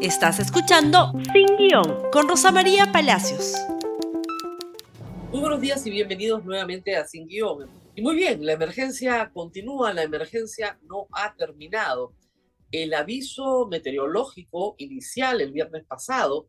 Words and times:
Estás 0.00 0.38
escuchando 0.38 1.12
Sin 1.32 1.56
Guión 1.56 2.08
con 2.12 2.28
Rosa 2.28 2.52
María 2.52 2.92
Palacios. 2.92 3.54
Muy 5.32 5.40
buenos 5.40 5.60
días 5.60 5.84
y 5.84 5.90
bienvenidos 5.90 6.44
nuevamente 6.44 6.94
a 6.94 7.04
Sin 7.04 7.26
Guión. 7.26 7.68
Y 7.96 8.02
muy 8.02 8.14
bien, 8.14 8.46
la 8.46 8.52
emergencia 8.52 9.28
continúa, 9.34 9.92
la 9.92 10.04
emergencia 10.04 10.78
no 10.82 11.08
ha 11.10 11.34
terminado. 11.34 12.14
El 12.70 12.94
aviso 12.94 13.66
meteorológico 13.66 14.76
inicial 14.78 15.40
el 15.40 15.50
viernes 15.50 15.84
pasado 15.84 16.48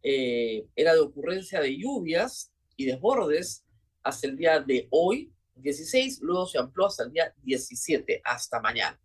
eh, 0.00 0.64
era 0.76 0.94
de 0.94 1.00
ocurrencia 1.00 1.60
de 1.60 1.76
lluvias 1.76 2.52
y 2.76 2.84
desbordes 2.84 3.64
hasta 4.04 4.28
el 4.28 4.36
día 4.36 4.60
de 4.60 4.86
hoy, 4.90 5.32
16, 5.56 6.20
luego 6.22 6.46
se 6.46 6.58
amplió 6.58 6.86
hasta 6.86 7.02
el 7.02 7.10
día 7.10 7.34
17, 7.42 8.22
hasta 8.24 8.60
mañana. 8.60 9.00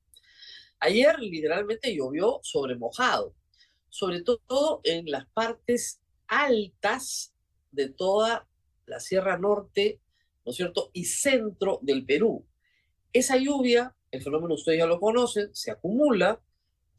Ayer 0.79 1.17
literalmente 1.17 1.95
llovió 1.95 2.39
sobre 2.43 2.75
mojado 2.75 3.33
sobre 3.89 4.21
todo 4.21 4.81
en 4.83 5.09
las 5.09 5.27
partes 5.27 6.01
altas 6.27 7.33
de 7.71 7.89
toda 7.89 8.47
la 8.85 8.99
Sierra 8.99 9.37
Norte, 9.37 10.01
¿no 10.45 10.51
es 10.51 10.57
cierto?, 10.57 10.89
y 10.93 11.05
centro 11.05 11.79
del 11.81 12.05
Perú. 12.05 12.45
Esa 13.13 13.37
lluvia, 13.37 13.95
el 14.11 14.21
fenómeno 14.21 14.55
ustedes 14.55 14.79
ya 14.79 14.85
lo 14.85 14.99
conocen, 14.99 15.53
se 15.53 15.71
acumula, 15.71 16.41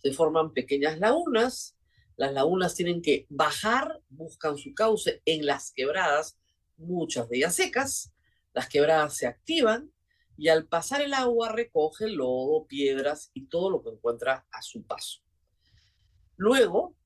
se 0.03 0.13
forman 0.13 0.53
pequeñas 0.53 0.99
lagunas, 0.99 1.77
las 2.17 2.33
lagunas 2.33 2.75
tienen 2.75 3.03
que 3.03 3.27
bajar, 3.29 4.01
buscan 4.09 4.59
su 4.59 4.75
cauce 4.75 5.23
en 5.25 5.47
las 5.47 5.73
quebradas, 5.73 6.39
muchas 6.77 7.29
de 7.29 7.39
ellas 7.39 7.55
secas, 7.55 8.13
las 8.53 8.69
quebradas 8.69 9.17
se 9.17 9.27
activan 9.27 9.93
y 10.37 10.49
al 10.49 10.67
pasar 10.67 11.03
el 11.03 11.15
agua 11.15 11.53
recoge 11.53 12.09
lodo, 12.09 12.67
piedras 12.67 13.31
y 13.35 13.47
todo 13.47 13.71
lo 13.71 13.83
que 13.83 13.91
encuentra 13.91 14.47
a 14.51 14.63
su 14.63 14.83
paso. 14.83 15.21
Luego, 16.41 16.97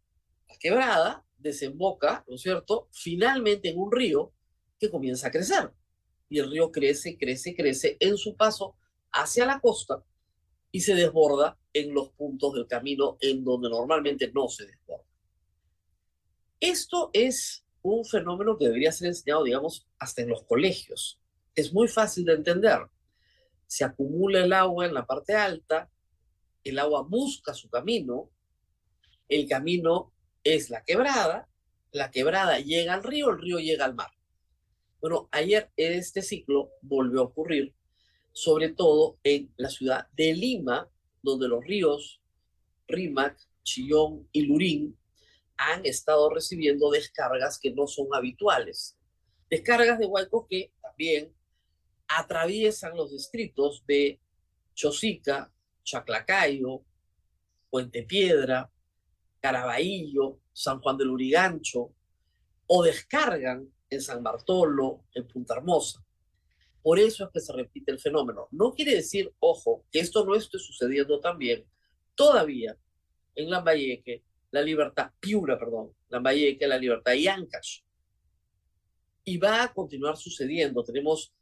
la 0.48 0.56
quebrada 0.60 1.26
desemboca, 1.38 2.24
¿no 2.28 2.36
es 2.36 2.42
cierto?, 2.42 2.88
finalmente 2.92 3.68
en 3.68 3.80
un 3.80 3.90
río 3.90 4.32
que 4.78 4.88
comienza 4.88 5.26
a 5.26 5.32
crecer. 5.32 5.72
Y 6.28 6.38
el 6.38 6.52
río 6.52 6.70
crece, 6.70 7.18
crece, 7.18 7.56
crece 7.56 7.96
en 7.98 8.16
su 8.16 8.36
paso 8.36 8.76
hacia 9.10 9.44
la 9.44 9.58
costa 9.58 10.04
y 10.70 10.82
se 10.82 10.94
desborda 10.94 11.58
en 11.72 11.92
los 11.92 12.10
puntos 12.10 12.54
del 12.54 12.68
camino 12.68 13.16
en 13.20 13.42
donde 13.42 13.68
normalmente 13.68 14.30
no 14.32 14.48
se 14.48 14.66
desborda. 14.66 15.04
Esto 16.60 17.10
es 17.12 17.66
un 17.82 18.04
fenómeno 18.04 18.56
que 18.56 18.66
debería 18.66 18.92
ser 18.92 19.08
enseñado, 19.08 19.42
digamos, 19.42 19.88
hasta 19.98 20.22
en 20.22 20.28
los 20.28 20.44
colegios. 20.44 21.20
Es 21.56 21.72
muy 21.72 21.88
fácil 21.88 22.24
de 22.24 22.34
entender. 22.34 22.86
Se 23.66 23.84
acumula 23.84 24.44
el 24.44 24.52
agua 24.52 24.86
en 24.86 24.94
la 24.94 25.04
parte 25.04 25.34
alta, 25.34 25.90
el 26.62 26.78
agua 26.78 27.02
busca 27.02 27.52
su 27.52 27.68
camino, 27.68 28.30
el 29.28 29.48
camino 29.48 30.12
es 30.42 30.70
la 30.70 30.84
quebrada, 30.84 31.48
la 31.92 32.10
quebrada 32.10 32.58
llega 32.58 32.94
al 32.94 33.04
río, 33.04 33.30
el 33.30 33.40
río 33.40 33.58
llega 33.58 33.84
al 33.84 33.94
mar. 33.94 34.10
Bueno, 35.00 35.28
ayer 35.32 35.70
este 35.76 36.22
ciclo 36.22 36.70
volvió 36.82 37.20
a 37.20 37.24
ocurrir, 37.24 37.74
sobre 38.32 38.70
todo 38.70 39.18
en 39.22 39.52
la 39.56 39.68
ciudad 39.68 40.08
de 40.12 40.34
Lima, 40.34 40.90
donde 41.22 41.48
los 41.48 41.64
ríos 41.64 42.20
Rímac, 42.86 43.38
Chillón 43.62 44.28
y 44.32 44.42
Lurín 44.42 44.98
han 45.56 45.86
estado 45.86 46.30
recibiendo 46.30 46.90
descargas 46.90 47.58
que 47.58 47.70
no 47.70 47.86
son 47.86 48.08
habituales. 48.12 48.98
Descargas 49.48 49.98
de 49.98 50.06
huaicos 50.06 50.46
que 50.48 50.72
también 50.82 51.34
atraviesan 52.08 52.96
los 52.96 53.12
distritos 53.12 53.84
de 53.86 54.20
Chosica, 54.74 55.52
Chaclacayo, 55.84 56.84
Puente 57.70 58.02
Piedra, 58.02 58.70
Caraballo, 59.44 60.40
San 60.54 60.80
Juan 60.80 60.96
del 60.96 61.10
Urigancho, 61.10 61.92
o 62.66 62.82
descargan 62.82 63.70
en 63.90 64.00
San 64.00 64.22
Bartolo, 64.22 65.04
en 65.14 65.28
Punta 65.28 65.52
Hermosa. 65.52 66.02
Por 66.82 66.98
eso 66.98 67.24
es 67.24 67.30
que 67.30 67.40
se 67.40 67.52
repite 67.52 67.92
el 67.92 67.98
fenómeno. 67.98 68.48
No 68.52 68.72
quiere 68.72 68.94
decir, 68.94 69.30
ojo, 69.40 69.84
que 69.92 69.98
esto 69.98 70.24
no 70.24 70.34
esté 70.34 70.58
sucediendo 70.58 71.20
también 71.20 71.62
todavía 72.14 72.74
en 73.34 73.50
Lambayeque, 73.50 74.24
La 74.50 74.62
Libertad, 74.62 75.10
Piura, 75.20 75.58
perdón, 75.58 75.92
Lambayeque, 76.08 76.66
La 76.66 76.78
Libertad 76.78 77.12
y 77.12 77.28
Ancash. 77.28 77.80
Y 79.24 79.36
va 79.36 79.64
a 79.64 79.74
continuar 79.74 80.16
sucediendo. 80.16 80.82
Tenemos 80.84 81.34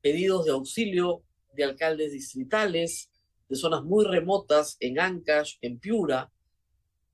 pedidos 0.00 0.44
de 0.44 0.52
auxilio 0.52 1.24
de 1.52 1.64
alcaldes 1.64 2.12
distritales 2.12 3.10
de 3.48 3.56
zonas 3.56 3.82
muy 3.82 4.04
remotas 4.04 4.76
en 4.78 5.00
Ancash, 5.00 5.56
en 5.62 5.80
Piura, 5.80 6.30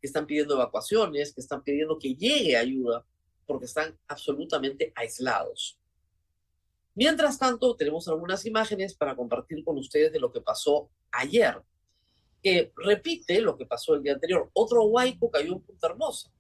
están 0.06 0.27
pidiendo 0.27 0.55
evacuaciones, 0.55 1.34
que 1.34 1.41
están 1.41 1.62
pidiendo 1.62 1.99
que 1.99 2.15
llegue 2.15 2.56
ayuda, 2.56 3.05
porque 3.47 3.67
están 3.67 3.97
absolutamente 4.09 4.93
aislados. 4.94 5.78
Mientras 6.94 7.39
tanto, 7.39 7.77
tenemos 7.77 8.09
algunas 8.09 8.47
imágenes 8.47 8.94
para 8.94 9.15
compartir 9.15 9.62
con 9.62 9.77
ustedes 9.77 10.12
de 10.12 10.19
lo 10.19 10.33
que 10.33 10.41
pasó 10.41 10.91
ayer, 11.11 11.61
que 12.43 12.72
repite 12.77 13.41
lo 13.41 13.56
que 13.56 13.67
pasó 13.67 13.94
el 13.94 14.03
día 14.03 14.15
anterior. 14.15 14.50
Otro 14.55 14.84
huaico 14.84 15.31
cayó 15.31 15.53
en 15.53 15.61
Punta 15.61 15.89
Hermosa. 15.89 16.33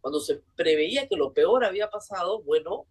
Cuando 0.00 0.20
se 0.20 0.42
preveía 0.56 1.08
que 1.08 1.16
lo 1.16 1.32
peor 1.32 1.64
había 1.64 1.90
pasado, 1.90 2.42
bueno, 2.42 2.86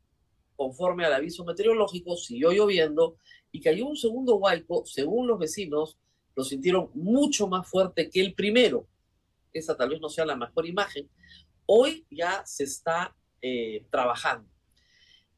conforme 0.56 1.06
al 1.06 1.14
aviso 1.14 1.46
meteorológico, 1.46 2.18
siguió 2.18 2.52
lloviendo 2.52 3.16
y 3.52 3.62
cayó 3.62 3.88
un 3.88 3.96
segundo 3.96 4.36
huaico, 4.36 4.86
según 4.86 5.28
los 5.28 5.40
vecinos, 5.40 5.98
lo 6.36 6.44
sintieron 6.44 6.92
mucho 6.94 7.48
más 7.48 7.68
fuerte 7.68 8.10
que 8.10 8.20
el 8.20 8.34
primero 8.34 8.88
esa 9.54 9.76
tal 9.76 9.90
vez 9.90 10.02
no 10.02 10.10
sea 10.10 10.26
la 10.26 10.36
mejor 10.36 10.68
imagen, 10.68 11.10
hoy 11.66 12.06
ya 12.10 12.44
se 12.46 12.64
está 12.64 13.16
eh, 13.42 13.86
trabajando. 13.90 14.50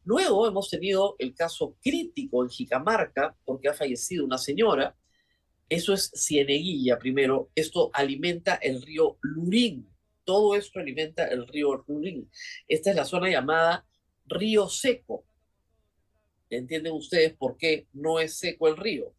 Luego 0.04 0.48
hemos 0.48 0.70
tenido 0.70 1.16
el 1.20 1.36
caso 1.36 1.78
crítico 1.82 2.44
en 2.44 2.50
Jicamarca, 2.50 3.36
porque 3.46 3.70
ha 3.70 3.74
fallecido 3.74 4.26
una 4.26 4.38
señora. 4.38 4.96
Eso 5.70 5.94
es 5.94 6.12
Cieneguilla 6.16 6.98
primero. 6.98 7.52
Esto 7.54 7.92
alimenta 7.94 8.56
el 8.56 8.82
río 8.82 9.18
Lurín. 9.22 9.88
Todo 10.24 10.56
esto 10.56 10.80
alimenta 10.80 11.28
el 11.28 11.48
río 11.48 11.84
Lurín. 11.88 12.30
Esta 12.68 12.90
es 12.90 12.96
la 12.96 13.06
zona 13.06 13.30
llamada 13.30 13.86
río 14.26 14.68
seco. 14.70 15.26
¿Entienden 16.50 16.94
ustedes 16.94 17.34
por 17.34 17.56
qué 17.58 17.88
no 17.94 18.20
es 18.20 18.38
seco 18.38 18.68
el 18.68 18.78
río? 18.78 19.14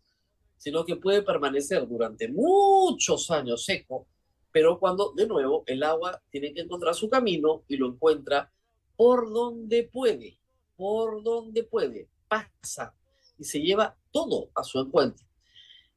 Sino 0.58 0.84
que 0.84 0.96
puede 0.96 1.22
permanecer 1.22 1.86
durante 1.86 2.28
muchos 2.28 3.30
años 3.30 3.64
seco 3.64 4.08
pero 4.52 4.78
cuando 4.78 5.12
de 5.12 5.26
nuevo 5.26 5.64
el 5.66 5.82
agua 5.82 6.22
tiene 6.30 6.52
que 6.52 6.60
encontrar 6.60 6.94
su 6.94 7.08
camino 7.08 7.64
y 7.68 7.76
lo 7.76 7.88
encuentra 7.88 8.52
por 8.96 9.32
donde 9.32 9.84
puede, 9.84 10.38
por 10.76 11.22
donde 11.22 11.64
puede, 11.64 12.08
pasa 12.28 12.94
y 13.38 13.44
se 13.44 13.60
lleva 13.60 13.96
todo 14.10 14.50
a 14.54 14.62
su 14.62 14.78
encuentro. 14.78 15.26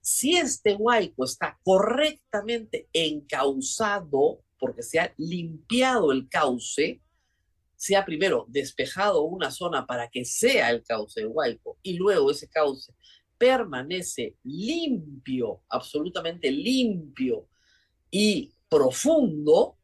Si 0.02 0.36
este 0.36 0.76
huaico 0.76 1.26
está 1.26 1.60
correctamente 1.64 2.88
encauzado, 2.94 4.44
porque 4.60 4.84
se 4.84 5.00
ha 5.00 5.14
limpiado 5.18 6.12
el 6.12 6.30
cauce, 6.30 7.02
se 7.76 7.96
ha 7.96 8.06
primero 8.06 8.46
despejado 8.48 9.24
una 9.24 9.52
zona 9.52 9.86
para 9.86 10.10
que 10.10 10.24
sea 10.24 10.70
el 10.70 10.84
cauce 10.84 11.22
de 11.22 11.28
huaico 11.28 11.78
y 11.84 11.94
luego 11.94 12.32
ese 12.32 12.50
cauce 12.50 12.94
permanece 13.38 14.38
limpio, 14.44 15.62
absolutamente 15.70 16.50
limpio, 16.52 17.48
y 18.12 18.54
profundo, 18.70 19.78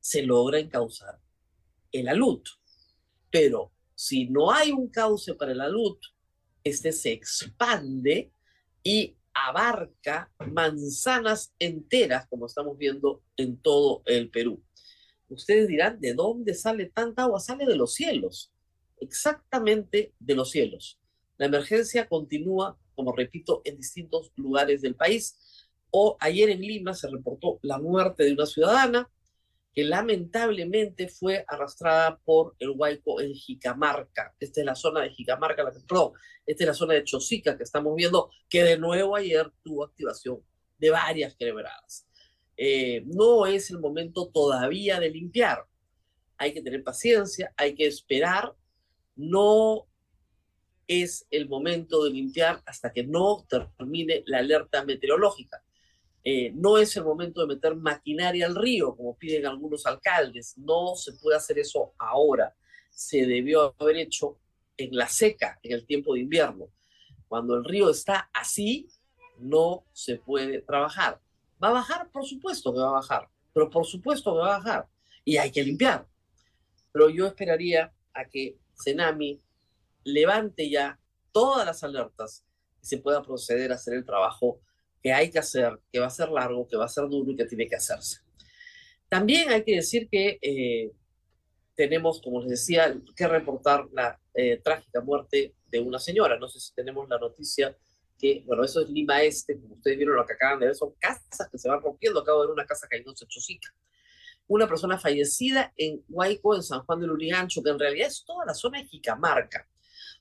se 0.00 0.22
logra 0.22 0.58
encauzar 0.58 1.20
el 1.92 2.08
alud. 2.08 2.42
Pero 3.30 3.72
si 3.94 4.28
no 4.28 4.50
hay 4.50 4.70
un 4.70 4.88
cauce 4.88 5.34
para 5.34 5.52
el 5.52 5.60
alud, 5.60 5.98
este 6.64 6.92
se 6.92 7.12
expande 7.12 8.32
y 8.82 9.16
abarca 9.34 10.32
manzanas 10.52 11.54
enteras, 11.58 12.26
como 12.28 12.46
estamos 12.46 12.76
viendo 12.76 13.22
en 13.36 13.60
todo 13.60 14.02
el 14.06 14.30
Perú. 14.30 14.62
Ustedes 15.28 15.68
dirán, 15.68 16.00
¿de 16.00 16.14
dónde 16.14 16.54
sale 16.54 16.86
tanta 16.86 17.24
agua? 17.24 17.38
Sale 17.38 17.66
de 17.66 17.76
los 17.76 17.94
cielos, 17.94 18.52
exactamente 19.00 20.14
de 20.18 20.34
los 20.34 20.50
cielos. 20.50 20.98
La 21.36 21.46
emergencia 21.46 22.08
continúa, 22.08 22.78
como 22.94 23.12
repito, 23.14 23.62
en 23.64 23.76
distintos 23.76 24.32
lugares 24.36 24.80
del 24.82 24.96
país 24.96 25.38
o 25.90 26.16
ayer 26.20 26.50
en 26.50 26.60
Lima 26.60 26.94
se 26.94 27.08
reportó 27.08 27.58
la 27.62 27.78
muerte 27.78 28.24
de 28.24 28.32
una 28.32 28.46
ciudadana 28.46 29.10
que 29.74 29.84
lamentablemente 29.84 31.08
fue 31.08 31.44
arrastrada 31.46 32.18
por 32.24 32.56
el 32.58 32.70
huaico 32.70 33.20
en 33.20 33.32
Jicamarca. 33.32 34.34
Esta 34.40 34.60
es 34.60 34.66
la 34.66 34.74
zona 34.74 35.02
de 35.02 35.10
Jicamarca, 35.10 35.62
la, 35.62 35.70
perdón, 35.70 36.12
esta 36.44 36.64
es 36.64 36.68
la 36.68 36.74
zona 36.74 36.94
de 36.94 37.04
Chosica 37.04 37.56
que 37.56 37.62
estamos 37.62 37.94
viendo, 37.94 38.30
que 38.48 38.64
de 38.64 38.76
nuevo 38.78 39.14
ayer 39.14 39.52
tuvo 39.62 39.84
activación 39.84 40.42
de 40.78 40.90
varias 40.90 41.36
quebradas. 41.36 42.06
Eh, 42.56 43.04
no 43.06 43.46
es 43.46 43.70
el 43.70 43.78
momento 43.78 44.28
todavía 44.28 44.98
de 44.98 45.10
limpiar. 45.10 45.64
Hay 46.36 46.52
que 46.52 46.62
tener 46.62 46.82
paciencia, 46.82 47.52
hay 47.56 47.74
que 47.74 47.86
esperar. 47.86 48.54
No 49.14 49.86
es 50.88 51.26
el 51.30 51.48
momento 51.48 52.02
de 52.02 52.10
limpiar 52.10 52.62
hasta 52.66 52.92
que 52.92 53.04
no 53.04 53.46
termine 53.48 54.24
la 54.26 54.38
alerta 54.38 54.84
meteorológica. 54.84 55.62
Eh, 56.30 56.52
no 56.54 56.76
es 56.76 56.94
el 56.94 57.04
momento 57.04 57.40
de 57.40 57.46
meter 57.46 57.74
maquinaria 57.74 58.44
al 58.44 58.54
río, 58.54 58.94
como 58.94 59.16
piden 59.16 59.46
algunos 59.46 59.86
alcaldes. 59.86 60.58
No 60.58 60.94
se 60.94 61.14
puede 61.14 61.38
hacer 61.38 61.58
eso 61.58 61.94
ahora. 61.96 62.54
Se 62.90 63.24
debió 63.24 63.74
haber 63.78 63.96
hecho 63.96 64.36
en 64.76 64.94
la 64.94 65.08
seca, 65.08 65.58
en 65.62 65.72
el 65.72 65.86
tiempo 65.86 66.12
de 66.12 66.20
invierno. 66.20 66.68
Cuando 67.28 67.54
el 67.54 67.64
río 67.64 67.88
está 67.88 68.28
así, 68.34 68.90
no 69.38 69.86
se 69.94 70.16
puede 70.16 70.60
trabajar. 70.60 71.18
¿Va 71.64 71.68
a 71.68 71.72
bajar? 71.72 72.10
Por 72.10 72.26
supuesto 72.26 72.74
que 72.74 72.80
va 72.80 72.88
a 72.88 73.00
bajar, 73.00 73.26
pero 73.54 73.70
por 73.70 73.86
supuesto 73.86 74.34
que 74.34 74.40
va 74.40 74.56
a 74.56 74.58
bajar. 74.58 74.86
Y 75.24 75.38
hay 75.38 75.50
que 75.50 75.64
limpiar. 75.64 76.06
Pero 76.92 77.08
yo 77.08 77.26
esperaría 77.26 77.90
a 78.12 78.26
que 78.26 78.58
Senami 78.74 79.40
levante 80.04 80.68
ya 80.68 81.00
todas 81.32 81.64
las 81.64 81.82
alertas 81.82 82.44
y 82.82 82.86
se 82.86 82.98
pueda 82.98 83.22
proceder 83.22 83.72
a 83.72 83.76
hacer 83.76 83.94
el 83.94 84.04
trabajo 84.04 84.60
que 85.02 85.12
hay 85.12 85.30
que 85.30 85.38
hacer, 85.38 85.78
que 85.92 86.00
va 86.00 86.06
a 86.06 86.10
ser 86.10 86.28
largo, 86.30 86.66
que 86.66 86.76
va 86.76 86.84
a 86.84 86.88
ser 86.88 87.08
duro 87.08 87.30
y 87.30 87.36
que 87.36 87.44
tiene 87.44 87.68
que 87.68 87.76
hacerse. 87.76 88.20
También 89.08 89.48
hay 89.50 89.64
que 89.64 89.76
decir 89.76 90.08
que 90.10 90.38
eh, 90.42 90.92
tenemos, 91.74 92.20
como 92.20 92.40
les 92.40 92.50
decía, 92.50 92.98
que 93.16 93.28
reportar 93.28 93.86
la 93.92 94.20
eh, 94.34 94.60
trágica 94.62 95.00
muerte 95.00 95.54
de 95.66 95.80
una 95.80 95.98
señora. 95.98 96.38
No 96.38 96.48
sé 96.48 96.60
si 96.60 96.74
tenemos 96.74 97.08
la 97.08 97.18
noticia 97.18 97.76
que, 98.18 98.42
bueno, 98.44 98.64
eso 98.64 98.80
es 98.80 98.90
Lima 98.90 99.22
Este, 99.22 99.58
como 99.58 99.74
ustedes 99.74 99.96
vieron 99.96 100.16
lo 100.16 100.26
que 100.26 100.32
acaban 100.32 100.58
de 100.58 100.66
ver, 100.66 100.74
son 100.74 100.92
casas 100.98 101.48
que 101.50 101.56
se 101.56 101.68
van 101.68 101.80
rompiendo. 101.80 102.20
Acabo 102.20 102.40
de 102.40 102.48
ver 102.48 102.54
una 102.54 102.66
casa 102.66 102.88
cayéndose 102.88 103.24
en 103.24 103.28
Chosica. 103.28 103.72
Una 104.48 104.66
persona 104.66 104.98
fallecida 104.98 105.72
en 105.76 106.02
Huayco, 106.08 106.56
en 106.56 106.62
San 106.62 106.82
Juan 106.84 107.00
del 107.00 107.12
Urigancho, 107.12 107.62
que 107.62 107.70
en 107.70 107.78
realidad 107.78 108.08
es 108.08 108.24
toda 108.24 108.44
la 108.44 108.54
zona 108.54 108.78
de 108.78 108.86
Jicamarca, 108.86 109.68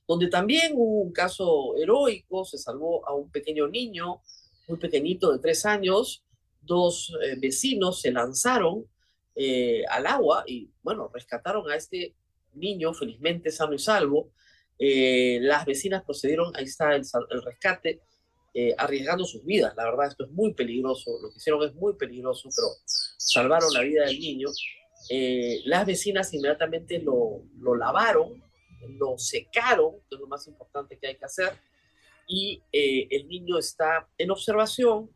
donde 0.08 0.28
también 0.28 0.74
hubo 0.76 1.02
un 1.02 1.12
caso 1.12 1.76
heroico, 1.78 2.46
se 2.46 2.58
salvó 2.58 3.08
a 3.08 3.14
un 3.14 3.32
pequeño 3.32 3.68
niño, 3.68 4.22
muy 4.68 4.78
pequeñito 4.78 5.32
de 5.32 5.40
tres 5.40 5.66
años, 5.66 6.24
dos 6.62 7.16
eh, 7.24 7.36
vecinos 7.40 8.02
se 8.02 8.12
lanzaron 8.12 8.86
eh, 9.36 9.84
al 9.90 10.06
agua 10.06 10.44
y, 10.46 10.70
bueno, 10.84 11.10
rescataron 11.14 11.70
a 11.70 11.76
este 11.76 12.16
niño, 12.54 12.94
felizmente 12.94 13.52
sano 13.52 13.74
y 13.74 13.80
salvo. 13.80 14.32
Eh, 14.78 15.40
las 15.42 15.66
vecinas 15.66 16.04
procedieron, 16.04 16.56
ahí 16.56 16.66
está 16.66 16.96
el, 16.96 17.04
rescate, 17.44 18.02
arriesgando 18.78 19.24
sus 19.24 19.46
vidas. 19.46 19.76
La 19.78 19.86
verdad, 19.86 20.08
esto 20.08 20.26
es 20.26 20.32
muy 20.32 20.54
peligroso, 20.56 21.12
lo 21.22 21.30
que 21.30 21.38
hicieron 21.38 21.64
es 21.64 21.76
muy 21.76 21.94
peligroso, 21.94 22.50
pero 22.56 22.68
salvaron 22.86 23.72
la 23.72 23.82
vida 23.82 24.06
del 24.06 24.20
niño. 24.20 24.48
las 25.66 25.86
vecinas 25.86 26.34
inmediatamente 26.34 26.98
lo, 27.00 27.44
lo 27.60 27.76
lavaron, 27.76 28.42
lo 28.98 29.16
secaron, 29.20 30.00
que 30.10 30.16
es 30.16 30.22
lo 30.22 30.28
más 30.28 30.48
importante 30.48 30.98
que 30.98 31.06
hay 31.06 31.18
que 31.18 31.26
hacer, 31.26 31.52
y 32.28 32.62
eh, 32.72 33.08
el 33.10 33.28
niño 33.28 33.58
está 33.58 34.08
en 34.18 34.30
observación, 34.32 35.10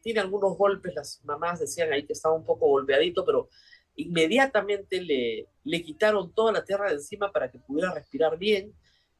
tiene 0.00 0.20
algunos 0.20 0.56
golpes, 0.56 0.94
las 0.94 1.20
mamás 1.24 1.60
decían 1.60 1.92
ahí 1.92 2.04
que 2.04 2.12
estaba 2.12 2.34
un 2.34 2.44
poco 2.44 2.68
golpeadito, 2.68 3.24
pero 3.24 3.48
inmediatamente 3.96 5.00
le, 5.00 5.48
le 5.64 5.82
quitaron 5.82 6.32
toda 6.32 6.52
la 6.52 6.64
tierra 6.64 6.88
de 6.88 6.94
encima 6.94 7.30
para 7.30 7.50
que 7.50 7.58
pudiera 7.58 7.92
respirar 7.92 8.38
bien. 8.38 8.72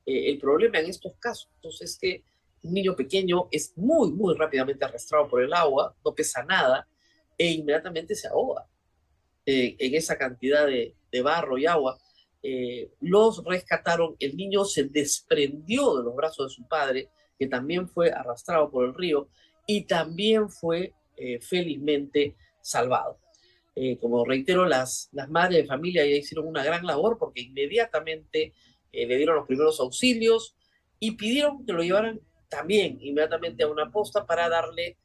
Eh, 0.06 0.30
el 0.30 0.38
problema 0.38 0.78
en 0.78 0.86
estos 0.86 1.14
casos 1.16 1.48
es 1.80 1.98
que 1.98 2.24
un 2.62 2.74
niño 2.74 2.94
pequeño 2.94 3.48
es 3.50 3.76
muy, 3.76 4.12
muy 4.12 4.36
rápidamente 4.36 4.84
arrastrado 4.84 5.28
por 5.28 5.42
el 5.42 5.52
agua, 5.52 5.94
no 6.04 6.14
pesa 6.14 6.44
nada 6.44 6.86
e 7.36 7.50
inmediatamente 7.50 8.14
se 8.14 8.28
ahoga 8.28 8.66
eh, 9.44 9.74
en 9.78 9.94
esa 9.94 10.16
cantidad 10.16 10.66
de, 10.66 10.94
de 11.10 11.22
barro 11.22 11.58
y 11.58 11.66
agua. 11.66 11.98
Los 13.00 13.44
rescataron, 13.44 14.16
el 14.18 14.36
niño 14.36 14.64
se 14.64 14.84
desprendió 14.84 15.96
de 15.96 16.02
los 16.02 16.16
brazos 16.16 16.48
de 16.48 16.54
su 16.54 16.66
padre, 16.66 17.08
que 17.38 17.46
también 17.46 17.88
fue 17.88 18.10
arrastrado 18.10 18.70
por 18.70 18.84
el 18.84 18.94
río 18.94 19.28
y 19.66 19.82
también 19.82 20.48
fue 20.48 20.92
eh, 21.16 21.40
felizmente 21.40 22.36
salvado. 22.60 23.18
Eh, 23.74 23.98
como 23.98 24.24
reitero, 24.24 24.66
las, 24.66 25.08
las 25.12 25.28
madres 25.28 25.62
de 25.62 25.66
familia 25.66 26.04
ya 26.04 26.16
hicieron 26.16 26.46
una 26.46 26.62
gran 26.62 26.84
labor 26.84 27.18
porque 27.18 27.42
inmediatamente 27.42 28.52
eh, 28.92 29.06
le 29.06 29.16
dieron 29.16 29.36
los 29.36 29.46
primeros 29.46 29.80
auxilios 29.80 30.56
y 30.98 31.12
pidieron 31.12 31.64
que 31.64 31.72
lo 31.72 31.82
llevaran 31.82 32.20
también 32.48 32.98
inmediatamente 33.00 33.62
a 33.62 33.68
una 33.68 33.90
posta 33.90 34.26
para 34.26 34.48
darle 34.48 34.98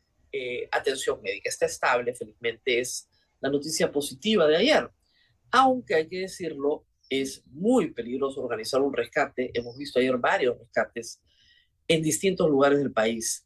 atención 0.69 1.19
médica. 1.23 1.49
Está 1.49 1.65
estable, 1.65 2.13
felizmente, 2.13 2.79
es 2.79 3.09
la 3.39 3.49
noticia 3.49 3.91
positiva 3.91 4.45
de 4.45 4.57
ayer. 4.57 4.87
Aunque 5.49 5.95
hay 5.95 6.07
que 6.07 6.19
decirlo, 6.19 6.85
es 7.09 7.43
muy 7.47 7.91
peligroso 7.91 8.41
organizar 8.41 8.81
un 8.81 8.93
rescate. 8.93 9.51
Hemos 9.53 9.77
visto 9.77 9.99
ayer 9.99 10.17
varios 10.17 10.57
rescates 10.57 11.21
en 11.87 12.01
distintos 12.01 12.49
lugares 12.49 12.79
del 12.79 12.91
país. 12.91 13.45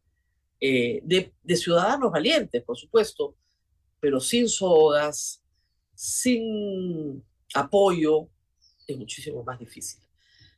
Eh, 0.60 1.02
de, 1.04 1.56
ciudadanos 1.56 2.12
valientes, 2.12 2.64
por 2.64 2.78
supuesto, 2.78 3.36
pero 4.00 4.20
sin 4.20 4.48
sodas, 4.48 5.44
sin 5.94 7.24
apoyo, 7.54 8.30
es 8.88 8.98
muchísimo 8.98 9.44
más 9.44 9.60
difícil. 9.60 10.02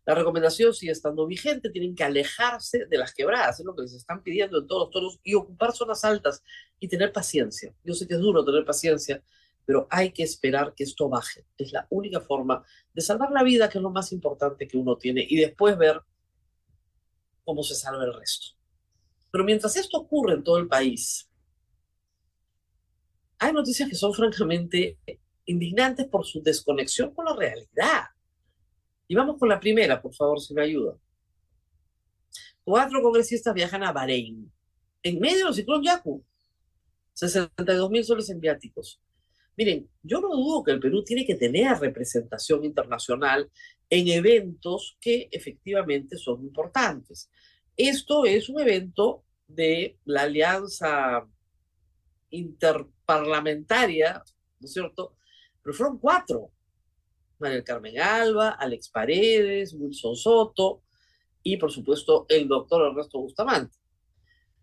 La 0.06 0.16
recomendación 0.16 0.74
sigue 0.74 0.92
estando 0.92 1.26
vigente, 1.26 1.70
tienen 1.70 1.96
que 1.96 2.04
alejarse 2.04 2.86
de 2.86 2.98
las 2.98 3.14
quebradas, 3.14 3.60
es 3.60 3.66
lo 3.66 3.74
que 3.74 3.84
les 3.84 3.94
están 3.94 4.22
pidiendo 4.22 4.60
en 4.60 4.68
todos 4.68 4.84
los 4.84 4.92
toros, 4.92 5.20
y 5.24 5.34
ocupar 5.34 5.72
zonas 5.72 6.04
altas 6.04 6.44
y 6.80 6.90
tener 6.90 7.14
paciencia. 7.14 7.74
Yo 7.86 7.94
sé 7.94 8.06
que 8.06 8.16
es 8.16 8.20
duro 8.20 8.44
tener 8.44 8.66
paciencia, 8.66 9.24
pero 9.66 9.88
hay 9.90 10.12
que 10.12 10.24
esperar 10.24 10.74
que 10.76 10.84
esto 10.84 11.10
baje. 11.10 11.46
Es 11.58 11.72
la 11.72 11.88
única 11.90 12.20
forma 12.20 12.64
de 12.94 13.02
salvar 13.02 13.32
la 13.32 13.44
vida, 13.44 13.70
que 13.70 13.78
es 13.78 13.82
lo 13.82 13.90
más 13.90 14.12
importante 14.12 14.68
que 14.68 14.78
uno 14.78 14.98
tiene, 14.98 15.26
y 15.28 15.38
después 15.38 15.78
ver 15.78 16.02
cómo 17.44 17.64
se 17.64 17.76
salva 17.76 18.04
el 18.04 18.14
resto. 18.14 18.58
Pero 19.32 19.44
mientras 19.44 19.76
esto 19.78 19.98
ocurre 19.98 20.36
en 20.36 20.44
todo 20.44 20.58
el 20.58 20.68
país, 20.68 21.30
hay 23.40 23.52
noticias 23.52 23.90
que 23.90 23.96
son 23.96 24.14
francamente 24.14 24.98
indignantes 25.46 26.08
por 26.08 26.26
su 26.26 26.42
desconexión 26.42 27.14
con 27.14 27.26
la 27.26 27.36
realidad. 27.36 28.04
Y 29.08 29.16
vamos 29.16 29.38
con 29.38 29.50
la 29.50 29.60
primera, 29.60 30.02
por 30.02 30.14
favor, 30.14 30.40
si 30.40 30.54
me 30.54 30.64
ayuda. 30.64 30.96
Cuatro 32.64 33.02
congresistas 33.02 33.54
viajan 33.54 33.84
a 33.84 33.92
Bahrein, 33.92 34.50
en 35.02 35.20
medio 35.20 35.46
del 35.46 35.54
ciclón 35.54 35.84
Yaku. 35.84 36.24
62 37.14 37.90
mil 37.92 38.04
soles 38.04 38.30
en 38.30 38.40
viáticos. 38.40 39.00
Miren, 39.56 39.90
yo 40.02 40.20
no 40.20 40.30
dudo 40.30 40.64
que 40.64 40.72
el 40.72 40.80
Perú 40.80 41.04
tiene 41.04 41.26
que 41.26 41.36
tener 41.36 41.78
representación 41.78 42.64
internacional 42.66 43.50
en 43.90 44.08
eventos 44.08 44.98
que 45.00 45.30
efectivamente 45.32 46.18
son 46.18 46.44
importantes. 46.44 47.30
Esto 47.78 48.26
es 48.26 48.50
un 48.50 48.60
evento 48.62 49.24
de 49.48 49.98
la 50.06 50.24
alianza 50.24 51.28
interparlamentaria, 52.32 54.24
¿no 54.60 54.66
es 54.66 54.74
cierto? 54.74 55.16
Pero 55.62 55.74
fueron 55.76 56.00
cuatro. 56.00 56.52
María 57.40 57.64
Carmen 57.64 58.00
Alba, 58.00 58.52
Alex 58.52 58.90
Paredes, 58.90 59.74
Wilson 59.74 60.16
Soto 60.16 60.82
y 61.44 61.58
por 61.58 61.72
supuesto 61.72 62.26
el 62.30 62.48
doctor 62.48 62.90
Ernesto 62.90 63.20
Bustamante. 63.20 63.78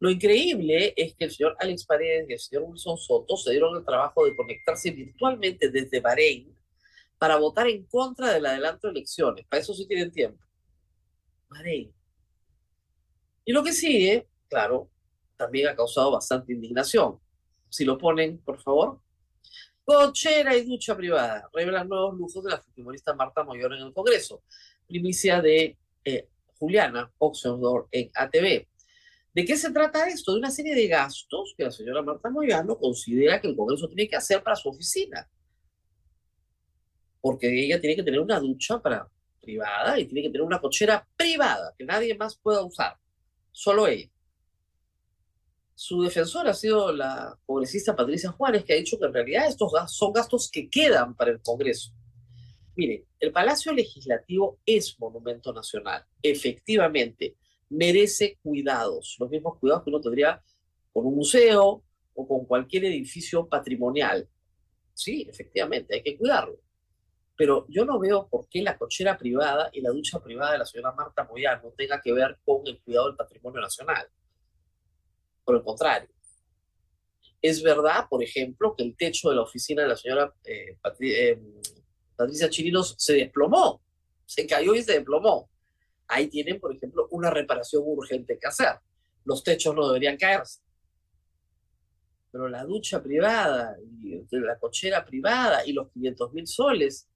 Lo 0.00 0.10
increíble 0.10 0.94
es 0.96 1.14
que 1.14 1.26
el 1.26 1.30
señor 1.30 1.56
Alex 1.60 1.84
Paredes 1.84 2.26
y 2.28 2.32
el 2.32 2.38
señor 2.38 2.64
Wilson 2.64 2.96
Soto 2.96 3.36
se 3.36 3.50
dieron 3.50 3.76
el 3.76 3.84
trabajo 3.84 4.24
de 4.24 4.34
conectarse 4.34 4.90
virtualmente 4.90 5.68
desde 5.68 6.00
Bahrein 6.00 6.56
para 7.18 7.36
votar 7.36 7.68
en 7.68 7.84
contra 7.84 8.32
del 8.32 8.46
adelanto 8.46 8.88
de 8.88 8.92
elecciones. 8.92 9.46
Para 9.46 9.60
eso 9.60 9.74
sí 9.74 9.86
tienen 9.86 10.10
tiempo. 10.10 10.42
Bahrein. 11.50 11.92
Y 13.44 13.52
lo 13.52 13.62
que 13.62 13.74
sigue, 13.74 14.26
claro, 14.48 14.88
también 15.36 15.68
ha 15.68 15.76
causado 15.76 16.10
bastante 16.12 16.54
indignación. 16.54 17.20
Si 17.68 17.84
lo 17.84 17.98
ponen, 17.98 18.38
por 18.38 18.58
favor. 18.62 19.00
Cochera 19.84 20.56
y 20.56 20.64
ducha 20.64 20.96
privada 20.96 21.48
revelan 21.52 21.88
nuevos 21.88 22.14
lujos 22.14 22.42
de 22.44 22.50
la 22.50 22.62
futbolista 22.62 23.12
Marta 23.12 23.44
Moyor 23.44 23.74
en 23.74 23.82
el 23.82 23.92
Congreso. 23.92 24.42
Primicia 24.86 25.42
de 25.42 25.76
eh, 26.04 26.28
Juliana 26.58 27.12
Oxendor 27.18 27.88
en 27.90 28.10
ATV. 28.14 28.69
¿De 29.32 29.44
qué 29.44 29.56
se 29.56 29.70
trata 29.70 30.08
esto? 30.08 30.32
De 30.32 30.38
una 30.38 30.50
serie 30.50 30.74
de 30.74 30.88
gastos 30.88 31.54
que 31.56 31.64
la 31.64 31.70
señora 31.70 32.02
Marta 32.02 32.30
Moyano 32.30 32.76
considera 32.78 33.40
que 33.40 33.48
el 33.48 33.56
Congreso 33.56 33.86
tiene 33.86 34.08
que 34.08 34.16
hacer 34.16 34.42
para 34.42 34.56
su 34.56 34.68
oficina. 34.68 35.28
Porque 37.20 37.64
ella 37.64 37.80
tiene 37.80 37.94
que 37.94 38.02
tener 38.02 38.20
una 38.20 38.40
ducha 38.40 38.80
privada 39.40 39.98
y 39.98 40.06
tiene 40.06 40.22
que 40.22 40.30
tener 40.30 40.42
una 40.42 40.60
cochera 40.60 41.06
privada 41.16 41.74
que 41.78 41.84
nadie 41.84 42.16
más 42.16 42.36
pueda 42.38 42.64
usar, 42.64 42.96
solo 43.52 43.86
ella. 43.86 44.10
Su 45.74 46.02
defensora 46.02 46.50
ha 46.50 46.54
sido 46.54 46.92
la 46.92 47.38
congresista 47.46 47.96
Patricia 47.96 48.30
Juárez, 48.32 48.64
que 48.64 48.74
ha 48.74 48.76
dicho 48.76 48.98
que 48.98 49.06
en 49.06 49.14
realidad 49.14 49.48
estos 49.48 49.72
son 49.86 50.12
gastos 50.12 50.50
que 50.50 50.68
quedan 50.68 51.14
para 51.14 51.30
el 51.30 51.40
Congreso. 51.40 51.92
Miren, 52.76 53.04
el 53.18 53.32
Palacio 53.32 53.72
Legislativo 53.72 54.58
es 54.66 54.98
monumento 54.98 55.52
nacional, 55.52 56.04
efectivamente, 56.22 57.36
merece 57.70 58.38
cuidados, 58.42 59.16
los 59.18 59.30
mismos 59.30 59.58
cuidados 59.58 59.84
que 59.84 59.90
uno 59.90 60.00
tendría 60.00 60.42
con 60.92 61.06
un 61.06 61.14
museo 61.14 61.82
o 62.14 62.28
con 62.28 62.44
cualquier 62.44 62.84
edificio 62.84 63.48
patrimonial. 63.48 64.28
Sí, 64.92 65.26
efectivamente, 65.28 65.94
hay 65.94 66.02
que 66.02 66.18
cuidarlo. 66.18 66.58
Pero 67.36 67.64
yo 67.68 67.86
no 67.86 67.98
veo 67.98 68.28
por 68.28 68.48
qué 68.48 68.60
la 68.60 68.76
cochera 68.76 69.16
privada 69.16 69.70
y 69.72 69.80
la 69.80 69.90
ducha 69.90 70.20
privada 70.20 70.52
de 70.52 70.58
la 70.58 70.66
señora 70.66 70.92
Marta 70.92 71.24
Moyano 71.24 71.72
tenga 71.76 72.00
que 72.00 72.12
ver 72.12 72.38
con 72.44 72.66
el 72.66 72.82
cuidado 72.82 73.06
del 73.06 73.16
patrimonio 73.16 73.60
nacional. 73.62 74.06
Por 75.44 75.56
el 75.56 75.62
contrario. 75.62 76.10
Es 77.40 77.62
verdad, 77.62 78.06
por 78.10 78.22
ejemplo, 78.22 78.74
que 78.76 78.82
el 78.82 78.94
techo 78.94 79.30
de 79.30 79.36
la 79.36 79.42
oficina 79.42 79.82
de 79.82 79.88
la 79.88 79.96
señora 79.96 80.34
eh, 80.44 80.76
eh, 81.00 81.40
Patricia 82.14 82.50
Chirinos 82.50 82.94
se 82.98 83.14
desplomó, 83.14 83.82
se 84.26 84.46
cayó 84.46 84.74
y 84.74 84.82
se 84.82 84.92
desplomó. 84.92 85.48
Ahí 86.10 86.28
tienen, 86.28 86.60
por 86.60 86.74
ejemplo, 86.74 87.06
una 87.10 87.30
reparación 87.30 87.82
urgente 87.86 88.38
que 88.38 88.48
hacer. 88.48 88.74
Los 89.24 89.44
techos 89.44 89.74
no 89.74 89.86
deberían 89.86 90.16
caerse. 90.16 90.60
Pero 92.32 92.48
la 92.48 92.64
ducha 92.64 93.02
privada, 93.02 93.76
y 94.02 94.24
la 94.30 94.58
cochera 94.58 95.04
privada 95.04 95.64
y 95.64 95.72
los 95.72 95.90
500 95.92 96.32
mil 96.32 96.46
soles, 96.46 97.08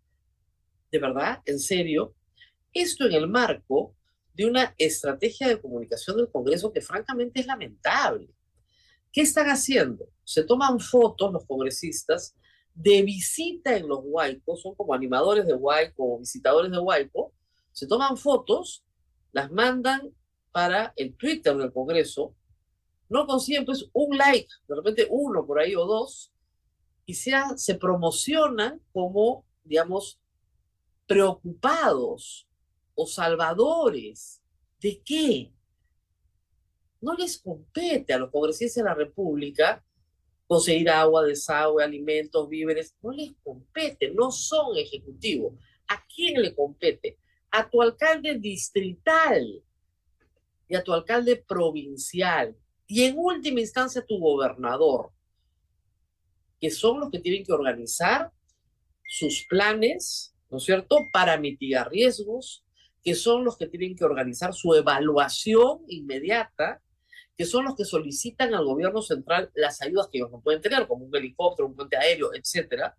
de 0.90 0.98
verdad, 0.98 1.42
en 1.44 1.58
serio, 1.58 2.14
esto 2.72 3.06
en 3.06 3.12
el 3.14 3.28
marco 3.28 3.96
de 4.32 4.46
una 4.46 4.74
estrategia 4.78 5.48
de 5.48 5.60
comunicación 5.60 6.16
del 6.16 6.30
Congreso 6.30 6.72
que 6.72 6.80
francamente 6.80 7.40
es 7.40 7.46
lamentable. 7.46 8.28
¿Qué 9.12 9.22
están 9.22 9.46
haciendo? 9.46 10.08
Se 10.24 10.44
toman 10.44 10.80
fotos 10.80 11.32
los 11.32 11.46
congresistas 11.46 12.36
de 12.74 13.02
visita 13.02 13.76
en 13.76 13.88
los 13.88 14.00
huaicos, 14.02 14.62
son 14.62 14.74
como 14.74 14.94
animadores 14.94 15.46
de 15.46 15.54
huaico 15.54 16.14
o 16.14 16.18
visitadores 16.18 16.70
de 16.72 16.78
huaico, 16.78 17.32
se 17.74 17.86
toman 17.86 18.16
fotos, 18.16 18.84
las 19.32 19.50
mandan 19.50 20.14
para 20.52 20.94
el 20.96 21.14
Twitter 21.16 21.56
del 21.56 21.72
Congreso, 21.72 22.34
no 23.08 23.26
consiguen 23.26 23.66
pues 23.66 23.90
un 23.92 24.16
like, 24.16 24.48
de 24.66 24.76
repente 24.76 25.06
uno 25.10 25.44
por 25.44 25.58
ahí 25.58 25.74
o 25.74 25.84
dos, 25.84 26.32
y 27.04 27.14
se, 27.14 27.32
se 27.56 27.74
promocionan 27.74 28.80
como, 28.92 29.44
digamos, 29.62 30.18
preocupados 31.06 32.48
o 32.94 33.06
salvadores. 33.06 34.40
¿De 34.80 35.02
qué? 35.04 35.52
No 37.00 37.14
les 37.14 37.38
compete 37.38 38.14
a 38.14 38.18
los 38.18 38.30
congresistas 38.30 38.82
de 38.82 38.88
la 38.88 38.94
República 38.94 39.84
conseguir 40.46 40.88
agua, 40.90 41.24
desagüe, 41.24 41.82
alimentos, 41.82 42.48
víveres. 42.48 42.94
No 43.02 43.10
les 43.10 43.34
compete, 43.42 44.10
no 44.10 44.30
son 44.30 44.76
ejecutivos. 44.76 45.54
¿A 45.88 46.02
quién 46.06 46.40
le 46.40 46.54
compete? 46.54 47.18
A 47.56 47.70
tu 47.70 47.80
alcalde 47.80 48.36
distrital 48.40 49.62
y 50.68 50.74
a 50.74 50.82
tu 50.82 50.92
alcalde 50.92 51.36
provincial 51.36 52.56
y 52.84 53.04
en 53.04 53.14
última 53.16 53.60
instancia 53.60 54.00
a 54.00 54.04
tu 54.04 54.18
gobernador, 54.18 55.12
que 56.60 56.68
son 56.72 56.98
los 56.98 57.12
que 57.12 57.20
tienen 57.20 57.44
que 57.44 57.52
organizar 57.52 58.32
sus 59.06 59.46
planes, 59.48 60.34
¿no 60.50 60.58
es 60.58 60.64
cierto?, 60.64 60.96
para 61.12 61.36
mitigar 61.36 61.92
riesgos, 61.92 62.64
que 63.04 63.14
son 63.14 63.44
los 63.44 63.56
que 63.56 63.68
tienen 63.68 63.94
que 63.94 64.04
organizar 64.04 64.52
su 64.52 64.74
evaluación 64.74 65.84
inmediata, 65.86 66.82
que 67.36 67.44
son 67.44 67.66
los 67.66 67.76
que 67.76 67.84
solicitan 67.84 68.52
al 68.52 68.64
gobierno 68.64 69.00
central 69.00 69.52
las 69.54 69.80
ayudas 69.80 70.08
que 70.10 70.18
ellos 70.18 70.32
no 70.32 70.40
pueden 70.40 70.60
tener, 70.60 70.88
como 70.88 71.04
un 71.04 71.14
helicóptero, 71.14 71.68
un 71.68 71.76
puente 71.76 71.96
aéreo, 71.96 72.34
etcétera, 72.34 72.96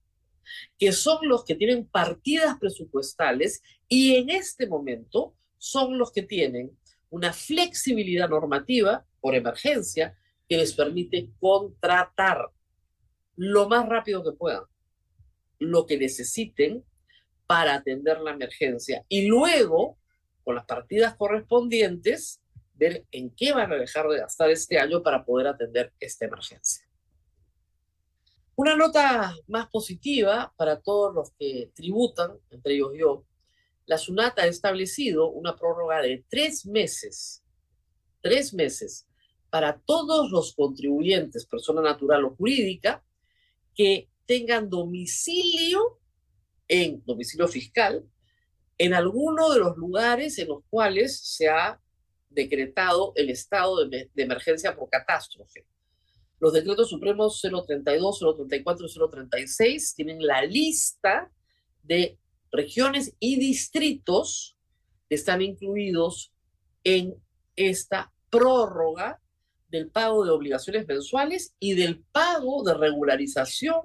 que 0.78 0.94
son 0.94 1.28
los 1.28 1.44
que 1.44 1.56
tienen 1.56 1.88
partidas 1.88 2.58
presupuestales 2.58 3.62
y 3.88 4.16
en 4.16 4.30
este 4.30 4.68
momento 4.68 5.36
son 5.58 5.98
los 5.98 6.12
que 6.12 6.24
tienen 6.24 6.78
una 7.10 7.34
flexibilidad 7.34 8.30
normativa 8.30 9.06
por 9.22 9.36
emergencia 9.36 10.18
que 10.48 10.58
les 10.58 10.74
permite 10.74 11.30
contratar 11.40 12.50
lo 13.36 13.68
más 13.68 13.88
rápido 13.88 14.24
que 14.24 14.32
puedan 14.32 14.64
lo 15.60 15.86
que 15.86 15.98
necesiten 15.98 16.84
para 17.48 17.76
atender 17.76 18.20
la 18.22 18.32
emergencia 18.32 19.06
y 19.08 19.28
luego, 19.28 19.98
con 20.44 20.56
las 20.56 20.66
partidas 20.66 21.16
correspondientes, 21.16 22.42
ver 22.74 23.06
en 23.12 23.34
qué 23.36 23.54
van 23.54 23.72
a 23.72 23.76
dejar 23.76 24.08
de 24.08 24.20
gastar 24.20 24.50
este 24.50 24.80
año 24.80 25.02
para 25.02 25.24
poder 25.24 25.48
atender 25.48 25.94
esta 26.00 26.26
emergencia. 26.26 26.86
Una 28.56 28.76
nota 28.76 29.36
más 29.48 29.68
positiva 29.70 30.54
para 30.56 30.82
todos 30.82 31.14
los 31.14 31.32
que 31.38 31.72
tributan, 31.74 32.38
entre 32.50 32.76
ellos 32.76 32.92
yo, 32.98 33.26
la 33.86 33.98
SUNAT 33.98 34.40
ha 34.40 34.48
establecido 34.48 35.30
una 35.30 35.56
prórroga 35.56 36.02
de 36.02 36.26
tres 36.30 36.66
meses, 36.66 37.44
tres 38.22 38.54
meses, 38.54 39.08
para 39.50 39.80
todos 39.86 40.32
los 40.32 40.54
contribuyentes, 40.54 41.46
persona 41.46 41.82
natural 41.82 42.26
o 42.26 42.36
jurídica, 42.36 43.04
que 43.74 44.10
tengan 44.26 44.70
domicilio 44.70 46.00
en 46.68 47.04
domicilio 47.06 47.48
fiscal 47.48 48.04
en 48.78 48.94
alguno 48.94 49.52
de 49.52 49.60
los 49.60 49.78
lugares 49.78 50.38
en 50.40 50.50
los 50.50 50.64
cuales 50.70 51.20
se 51.20 51.48
ha 51.48 51.80
decretado 52.30 53.14
el 53.16 53.30
estado 53.30 53.88
de, 53.88 54.10
emergencia 54.16 54.76
por 54.76 54.90
catástrofe. 54.90 55.66
Los 56.40 56.52
decretos 56.52 56.90
supremos 56.90 57.42
032, 57.42 58.20
034 58.20 58.86
y 58.86 59.10
036 59.10 59.96
tienen 59.96 60.26
la 60.26 60.44
lista 60.44 61.32
de 61.82 62.20
regiones 62.56 63.16
y 63.20 63.38
distritos 63.38 64.58
están 65.10 65.42
incluidos 65.42 66.34
en 66.84 67.16
esta 67.56 68.12
prórroga 68.30 69.22
del 69.70 69.90
pago 69.90 70.24
de 70.24 70.32
obligaciones 70.32 70.88
mensuales 70.88 71.56
y 71.60 71.74
del 71.74 72.04
pago 72.12 72.64
de 72.64 72.74
regularización 72.76 73.82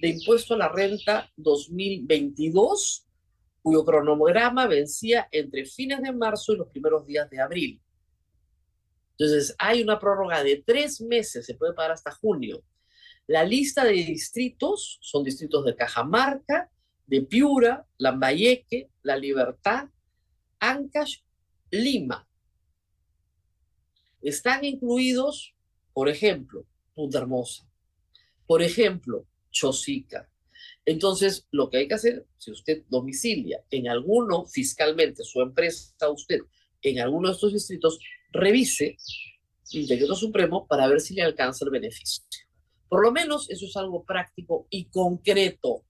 de 0.00 0.08
impuesto 0.08 0.54
a 0.54 0.58
la 0.58 0.68
renta 0.68 1.30
2022, 1.36 3.06
cuyo 3.62 3.84
cronograma 3.84 4.66
vencía 4.66 5.28
entre 5.32 5.64
fines 5.64 6.02
de 6.02 6.12
marzo 6.12 6.52
y 6.52 6.58
los 6.58 6.68
primeros 6.68 7.06
días 7.06 7.28
de 7.30 7.40
abril. 7.40 7.80
Entonces, 9.16 9.54
hay 9.58 9.82
una 9.82 9.98
prórroga 9.98 10.42
de 10.42 10.62
tres 10.64 11.00
meses, 11.00 11.46
se 11.46 11.54
puede 11.54 11.72
pagar 11.72 11.92
hasta 11.92 12.10
junio. 12.10 12.62
La 13.26 13.44
lista 13.44 13.84
de 13.84 13.92
distritos 13.92 14.98
son 15.00 15.24
distritos 15.24 15.64
de 15.64 15.74
Cajamarca, 15.74 16.70
de 17.06 17.22
Piura, 17.22 17.86
Lambayeque, 17.98 18.90
La 19.02 19.16
Libertad, 19.16 19.88
Ancash, 20.58 21.18
Lima. 21.70 22.26
Están 24.22 24.64
incluidos, 24.64 25.54
por 25.92 26.08
ejemplo, 26.08 26.66
Punta 26.94 27.18
Hermosa, 27.18 27.68
por 28.46 28.62
ejemplo, 28.62 29.26
Chosica. 29.50 30.28
Entonces, 30.86 31.46
lo 31.50 31.70
que 31.70 31.78
hay 31.78 31.88
que 31.88 31.94
hacer, 31.94 32.26
si 32.36 32.50
usted 32.50 32.84
domicilia 32.88 33.62
en 33.70 33.88
alguno 33.88 34.44
fiscalmente 34.44 35.24
su 35.24 35.40
empresa, 35.40 35.94
usted 36.10 36.40
en 36.82 37.00
alguno 37.00 37.28
de 37.28 37.34
estos 37.34 37.52
distritos, 37.52 37.98
revise 38.30 38.96
el 39.72 39.86
decreto 39.86 40.14
supremo 40.14 40.66
para 40.66 40.86
ver 40.86 41.00
si 41.00 41.14
le 41.14 41.22
alcanza 41.22 41.64
el 41.64 41.70
beneficio. 41.70 42.22
Por 42.88 43.02
lo 43.02 43.12
menos 43.12 43.50
eso 43.50 43.66
es 43.66 43.76
algo 43.76 44.04
práctico 44.04 44.66
y 44.70 44.84
concreto 44.86 45.84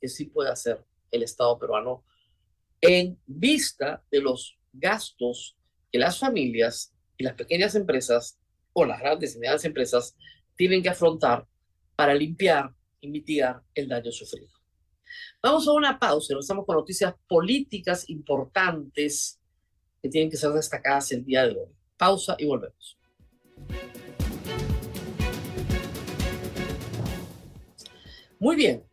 que 0.00 0.08
sí 0.08 0.26
puede 0.26 0.50
hacer 0.50 0.84
el 1.10 1.22
Estado 1.22 1.58
peruano 1.58 2.04
en 2.80 3.20
vista 3.26 4.02
de 4.10 4.20
los 4.20 4.58
gastos 4.72 5.56
que 5.92 5.98
las 5.98 6.18
familias 6.18 6.94
y 7.16 7.24
las 7.24 7.34
pequeñas 7.34 7.74
empresas 7.74 8.38
o 8.72 8.84
las 8.84 9.00
grandes 9.00 9.34
y 9.34 9.38
medianas 9.38 9.64
empresas 9.64 10.16
tienen 10.56 10.82
que 10.82 10.88
afrontar 10.88 11.46
para 11.96 12.14
limpiar 12.14 12.74
y 13.00 13.08
mitigar 13.08 13.62
el 13.74 13.88
daño 13.88 14.10
sufrido. 14.12 14.48
Vamos 15.42 15.66
a 15.66 15.72
una 15.72 15.98
pausa 15.98 16.34
y 16.34 16.38
estamos 16.38 16.64
con 16.64 16.76
noticias 16.76 17.14
políticas 17.26 18.08
importantes 18.08 19.40
que 20.02 20.08
tienen 20.08 20.30
que 20.30 20.36
ser 20.36 20.52
destacadas 20.52 21.10
el 21.12 21.24
día 21.24 21.46
de 21.46 21.54
hoy. 21.54 21.68
Pausa 21.96 22.36
y 22.38 22.46
volvemos. 22.46 22.98
Muy 28.38 28.56
bien, 28.56 28.89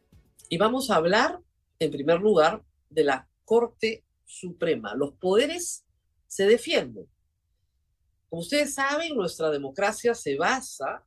y 0.50 0.58
vamos 0.58 0.90
a 0.90 0.96
hablar 0.96 1.42
en 1.80 1.92
primer 1.92 2.20
lugar 2.20 2.64
de 2.90 3.04
la 3.04 3.30
Corte 3.46 4.06
Suprema. 4.26 4.96
Los 4.96 5.14
poderes 5.14 5.86
se 6.28 6.46
defienden. 6.46 7.08
Como 8.30 8.42
ustedes 8.42 8.74
saben, 8.74 9.16
nuestra 9.16 9.50
democracia 9.50 10.14
se 10.14 10.36
basa, 10.36 11.06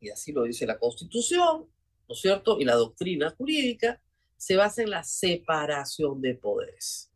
y 0.00 0.10
así 0.10 0.32
lo 0.32 0.44
dice 0.44 0.66
la 0.66 0.78
Constitución, 0.78 1.68
¿no 2.08 2.14
es 2.14 2.20
cierto? 2.20 2.60
Y 2.60 2.64
la 2.64 2.74
doctrina 2.74 3.30
jurídica 3.30 4.00
se 4.36 4.56
basa 4.56 4.82
en 4.82 4.90
la 4.90 5.02
separación 5.02 6.20
de 6.20 6.34
poderes. 6.34 7.10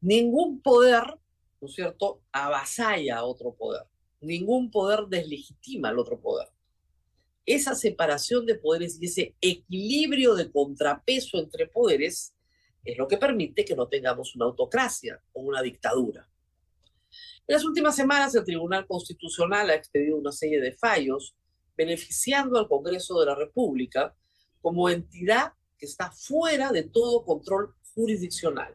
Ningún 0.00 0.60
poder, 0.60 1.02
¿no 1.60 1.68
es 1.68 1.74
cierto?, 1.74 2.22
avasalla 2.30 3.18
a 3.18 3.24
otro 3.24 3.54
poder. 3.54 3.82
Ningún 4.20 4.70
poder 4.70 5.06
deslegitima 5.08 5.88
al 5.88 5.98
otro 5.98 6.20
poder. 6.20 6.48
Esa 7.46 7.74
separación 7.74 8.46
de 8.46 8.54
poderes 8.54 8.98
y 9.00 9.06
ese 9.06 9.34
equilibrio 9.40 10.34
de 10.34 10.50
contrapeso 10.50 11.38
entre 11.38 11.66
poderes 11.66 12.34
es 12.84 12.98
lo 12.98 13.06
que 13.06 13.18
permite 13.18 13.64
que 13.64 13.76
no 13.76 13.88
tengamos 13.88 14.34
una 14.36 14.46
autocracia 14.46 15.20
o 15.32 15.40
una 15.40 15.62
dictadura. 15.62 16.28
En 17.46 17.54
las 17.54 17.64
últimas 17.64 17.94
semanas, 17.94 18.34
el 18.34 18.44
Tribunal 18.44 18.86
Constitucional 18.86 19.68
ha 19.68 19.74
expedido 19.74 20.16
una 20.16 20.32
serie 20.32 20.60
de 20.60 20.72
fallos 20.72 21.34
beneficiando 21.76 22.58
al 22.58 22.68
Congreso 22.68 23.20
de 23.20 23.26
la 23.26 23.34
República 23.34 24.14
como 24.62 24.88
entidad 24.88 25.52
que 25.76 25.84
está 25.84 26.10
fuera 26.10 26.72
de 26.72 26.84
todo 26.84 27.24
control 27.24 27.74
jurisdiccional. 27.94 28.74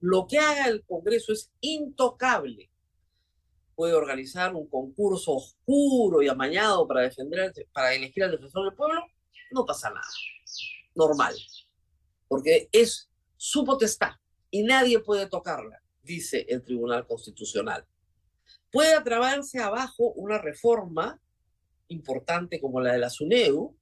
Lo 0.00 0.26
que 0.26 0.38
haga 0.38 0.66
el 0.66 0.82
Congreso 0.84 1.32
es 1.32 1.52
intocable. 1.60 2.71
Puede 3.74 3.94
organizar 3.94 4.54
un 4.54 4.68
concurso 4.68 5.34
oscuro 5.34 6.22
y 6.22 6.28
amañado 6.28 6.86
para, 6.86 7.02
defender, 7.02 7.52
para 7.72 7.94
elegir 7.94 8.24
al 8.24 8.32
defensor 8.32 8.64
del 8.64 8.74
pueblo, 8.74 9.02
no 9.50 9.64
pasa 9.64 9.90
nada. 9.90 10.06
Normal. 10.94 11.34
Porque 12.28 12.68
es 12.72 13.10
su 13.36 13.64
potestad 13.64 14.12
y 14.50 14.62
nadie 14.62 15.00
puede 15.00 15.26
tocarla, 15.26 15.82
dice 16.02 16.46
el 16.48 16.62
Tribunal 16.62 17.06
Constitucional. 17.06 17.86
Puede 18.70 18.94
atrabarse 18.94 19.58
abajo 19.60 20.12
una 20.12 20.38
reforma 20.38 21.20
importante 21.88 22.60
como 22.60 22.80
la 22.80 22.92
de 22.92 22.98
la 22.98 23.10
SUNEDU 23.10 23.76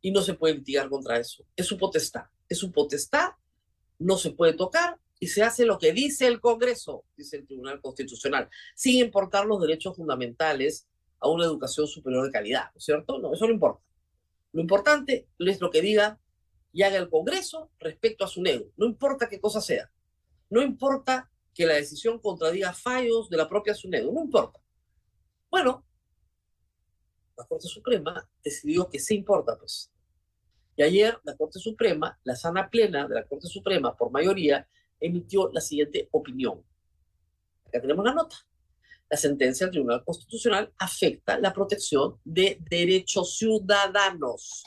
y 0.00 0.10
no 0.10 0.22
se 0.22 0.34
puede 0.34 0.54
litigar 0.54 0.88
contra 0.88 1.18
eso. 1.18 1.44
Es 1.56 1.66
su 1.66 1.78
potestad. 1.78 2.24
Es 2.48 2.58
su 2.58 2.72
potestad, 2.72 3.32
no 3.98 4.16
se 4.16 4.30
puede 4.30 4.52
tocar 4.52 4.98
y 5.18 5.28
se 5.28 5.42
hace 5.42 5.64
lo 5.64 5.78
que 5.78 5.92
dice 5.92 6.26
el 6.26 6.40
Congreso, 6.40 7.04
dice 7.16 7.36
el 7.36 7.46
Tribunal 7.46 7.80
Constitucional, 7.80 8.48
sin 8.74 9.04
importar 9.04 9.46
los 9.46 9.60
derechos 9.60 9.96
fundamentales 9.96 10.86
a 11.18 11.28
una 11.28 11.44
educación 11.44 11.86
superior 11.86 12.26
de 12.26 12.32
calidad, 12.32 12.64
¿no 12.74 12.78
es 12.78 12.84
cierto? 12.84 13.18
No, 13.18 13.32
eso 13.32 13.46
no 13.46 13.52
importa. 13.52 13.82
Lo 14.52 14.60
importante 14.60 15.28
es 15.38 15.60
lo 15.60 15.70
que 15.70 15.80
diga 15.80 16.20
y 16.72 16.82
haga 16.82 16.98
el 16.98 17.08
Congreso 17.08 17.70
respecto 17.78 18.24
a 18.24 18.28
su. 18.28 18.42
No 18.42 18.86
importa 18.86 19.28
qué 19.28 19.40
cosa 19.40 19.60
sea. 19.60 19.90
No 20.50 20.60
importa 20.62 21.30
que 21.54 21.66
la 21.66 21.74
decisión 21.74 22.18
contradiga 22.18 22.72
fallos 22.72 23.30
de 23.30 23.36
la 23.36 23.48
propia 23.48 23.74
SUNEDO, 23.74 24.12
no 24.12 24.22
importa. 24.22 24.60
Bueno, 25.50 25.86
la 27.36 27.44
Corte 27.46 27.68
Suprema 27.68 28.28
decidió 28.42 28.88
que 28.88 28.98
sí 28.98 29.14
importa, 29.14 29.56
pues. 29.56 29.90
Y 30.76 30.82
ayer 30.82 31.18
la 31.22 31.36
Corte 31.36 31.60
Suprema, 31.60 32.18
la 32.24 32.34
sana 32.34 32.68
plena 32.68 33.06
de 33.06 33.14
la 33.14 33.24
Corte 33.26 33.46
Suprema, 33.46 33.96
por 33.96 34.10
mayoría, 34.10 34.68
emitió 35.00 35.50
la 35.52 35.60
siguiente 35.60 36.08
opinión. 36.12 36.64
Acá 37.66 37.80
tenemos 37.80 38.04
la 38.04 38.14
nota. 38.14 38.36
La 39.10 39.16
sentencia 39.16 39.66
del 39.66 39.72
Tribunal 39.72 40.04
Constitucional 40.04 40.72
afecta 40.78 41.38
la 41.38 41.52
protección 41.52 42.18
de 42.24 42.58
derechos 42.68 43.36
ciudadanos. 43.36 44.64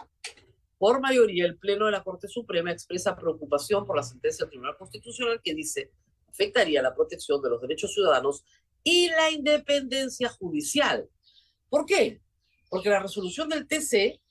Por 0.78 1.02
mayoría, 1.02 1.46
el 1.46 1.58
Pleno 1.58 1.86
de 1.86 1.92
la 1.92 2.04
Corte 2.04 2.28
Suprema 2.28 2.72
expresa 2.72 3.16
preocupación 3.16 3.86
por 3.86 3.96
la 3.96 4.04
sentencia 4.04 4.44
del 4.44 4.52
Tribunal 4.52 4.78
Constitucional 4.78 5.42
que 5.44 5.56
dice 5.56 5.92
afectaría 6.30 6.84
la 6.84 6.94
protección 6.94 7.42
de 7.42 7.50
los 7.50 7.62
derechos 7.62 7.94
ciudadanos 7.94 8.44
y 8.84 9.10
la 9.10 9.32
independencia 9.32 10.30
judicial. 10.30 11.10
¿Por 11.68 11.86
qué? 11.86 12.22
Porque 12.70 12.90
la 12.90 13.00
resolución 13.00 13.50
del 13.50 13.68
TC 13.68 14.22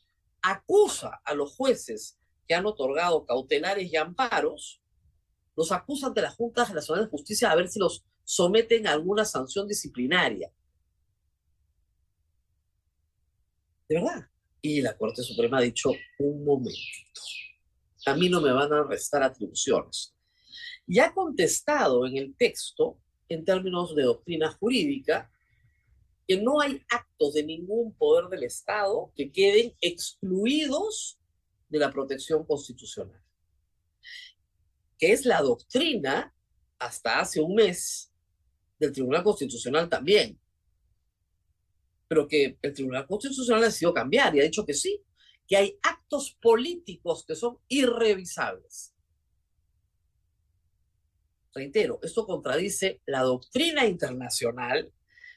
acusa 0.40 1.20
a 1.24 1.34
los 1.34 1.56
jueces 1.56 2.16
que 2.46 2.54
han 2.54 2.64
otorgado 2.64 3.24
cautelares 3.24 3.92
y 3.92 3.96
amparos 3.96 4.80
los 5.56 5.72
acusan 5.72 6.12
de 6.12 6.22
la 6.22 6.30
Junta 6.30 6.68
Nacional 6.72 7.04
de 7.04 7.10
Justicia 7.10 7.50
a 7.50 7.56
ver 7.56 7.68
si 7.68 7.78
los 7.78 8.04
someten 8.24 8.86
a 8.86 8.92
alguna 8.92 9.24
sanción 9.24 9.66
disciplinaria. 9.66 10.52
De 13.88 13.94
verdad. 13.94 14.28
Y 14.60 14.82
la 14.82 14.96
Corte 14.96 15.22
Suprema 15.22 15.58
ha 15.58 15.62
dicho, 15.62 15.92
un 16.18 16.44
momentito, 16.44 17.20
a 18.06 18.14
mí 18.14 18.28
no 18.28 18.40
me 18.40 18.52
van 18.52 18.72
a 18.72 18.82
restar 18.82 19.22
atribuciones. 19.22 20.14
Y 20.86 20.98
ha 20.98 21.14
contestado 21.14 22.06
en 22.06 22.16
el 22.16 22.36
texto, 22.36 22.98
en 23.28 23.44
términos 23.44 23.94
de 23.94 24.02
doctrina 24.02 24.50
jurídica, 24.52 25.30
que 26.26 26.40
no 26.40 26.60
hay 26.60 26.82
actos 26.88 27.34
de 27.34 27.44
ningún 27.44 27.94
poder 27.96 28.28
del 28.28 28.42
Estado 28.42 29.12
que 29.14 29.30
queden 29.30 29.72
excluidos 29.80 31.20
de 31.68 31.78
la 31.78 31.92
protección 31.92 32.44
constitucional 32.44 33.25
que 34.98 35.12
es 35.12 35.24
la 35.24 35.40
doctrina 35.42 36.34
hasta 36.78 37.20
hace 37.20 37.40
un 37.40 37.54
mes 37.54 38.12
del 38.78 38.92
Tribunal 38.92 39.22
Constitucional 39.22 39.88
también, 39.88 40.38
pero 42.08 42.28
que 42.28 42.58
el 42.62 42.72
Tribunal 42.72 43.06
Constitucional 43.06 43.62
ha 43.62 43.66
decidido 43.66 43.94
cambiar 43.94 44.34
y 44.34 44.40
ha 44.40 44.44
dicho 44.44 44.64
que 44.64 44.74
sí, 44.74 45.02
que 45.46 45.56
hay 45.56 45.78
actos 45.82 46.36
políticos 46.40 47.24
que 47.26 47.34
son 47.34 47.58
irrevisables. 47.68 48.94
Reitero, 51.54 51.98
esto 52.02 52.26
contradice 52.26 53.00
la 53.06 53.22
doctrina 53.22 53.86
internacional, 53.86 54.92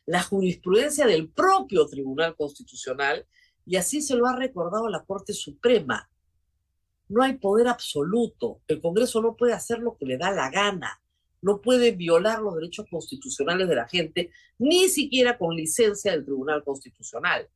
la 0.06 0.22
jurisprudencia 0.22 1.06
del 1.06 1.30
propio 1.30 1.88
Tribunal 1.88 2.36
Constitucional, 2.36 3.26
y 3.66 3.78
así 3.78 4.02
se 4.02 4.16
lo 4.16 4.28
ha 4.28 4.36
recordado 4.36 4.90
la 4.90 5.06
Corte 5.06 5.32
Suprema 5.32 6.10
no 7.10 7.24
hay 7.24 7.34
poder 7.34 7.68
absoluto. 7.68 8.62
El 8.68 8.82
Congreso 8.82 9.22
no 9.22 9.36
puede 9.36 9.54
hacer 9.54 9.80
lo 9.80 9.98
que 9.98 10.06
le 10.06 10.18
da 10.18 10.32
la 10.32 10.50
gana. 10.50 11.02
No 11.42 11.62
puede 11.62 11.92
violar 11.92 12.42
los 12.42 12.56
derechos 12.56 12.86
constitucionales 12.90 13.68
de 13.68 13.76
la 13.76 13.88
gente, 13.88 14.32
ni 14.58 14.90
siquiera 14.90 15.38
con 15.38 15.56
licencia 15.56 16.12
del 16.12 16.26
Tribunal 16.26 16.64
Constitucional. 16.64 17.50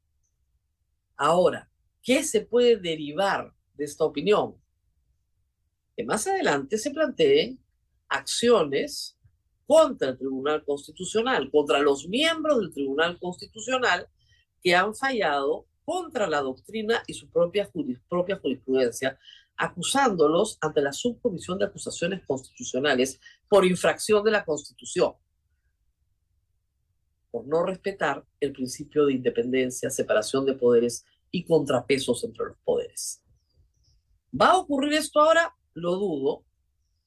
Ahora, 1.15 1.69
¿qué 2.01 2.23
se 2.23 2.41
puede 2.41 2.77
derivar 2.77 3.53
de 3.75 3.85
esta 3.85 4.05
opinión? 4.05 4.55
Que 5.95 6.03
más 6.03 6.25
adelante 6.25 6.77
se 6.77 6.91
planteen 6.91 7.59
acciones 8.09 9.17
contra 9.67 10.09
el 10.09 10.17
Tribunal 10.17 10.63
Constitucional, 10.65 11.51
contra 11.51 11.79
los 11.79 12.07
miembros 12.07 12.59
del 12.59 12.73
Tribunal 12.73 13.19
Constitucional 13.19 14.07
que 14.63 14.75
han 14.75 14.95
fallado 14.95 15.67
contra 15.85 16.27
la 16.27 16.41
doctrina 16.41 17.03
y 17.07 17.13
su 17.13 17.29
propia, 17.29 17.69
propia 18.09 18.37
jurisprudencia, 18.37 19.19
acusándolos 19.57 20.57
ante 20.61 20.81
la 20.81 20.91
Subcomisión 20.91 21.57
de 21.57 21.65
Acusaciones 21.65 22.25
Constitucionales 22.25 23.19
por 23.47 23.65
infracción 23.65 24.23
de 24.23 24.31
la 24.31 24.43
Constitución, 24.43 25.13
por 27.31 27.47
no 27.47 27.63
respetar 27.63 28.25
el 28.39 28.51
principio 28.51 29.05
de 29.05 29.13
independencia, 29.13 29.89
separación 29.89 30.45
de 30.45 30.53
poderes 30.53 31.05
y 31.31 31.43
contrapesos 31.45 32.23
entre 32.23 32.45
los 32.47 32.57
poderes. 32.63 33.23
¿Va 34.39 34.51
a 34.51 34.57
ocurrir 34.57 34.93
esto 34.93 35.19
ahora? 35.19 35.55
Lo 35.73 35.95
dudo, 35.95 36.43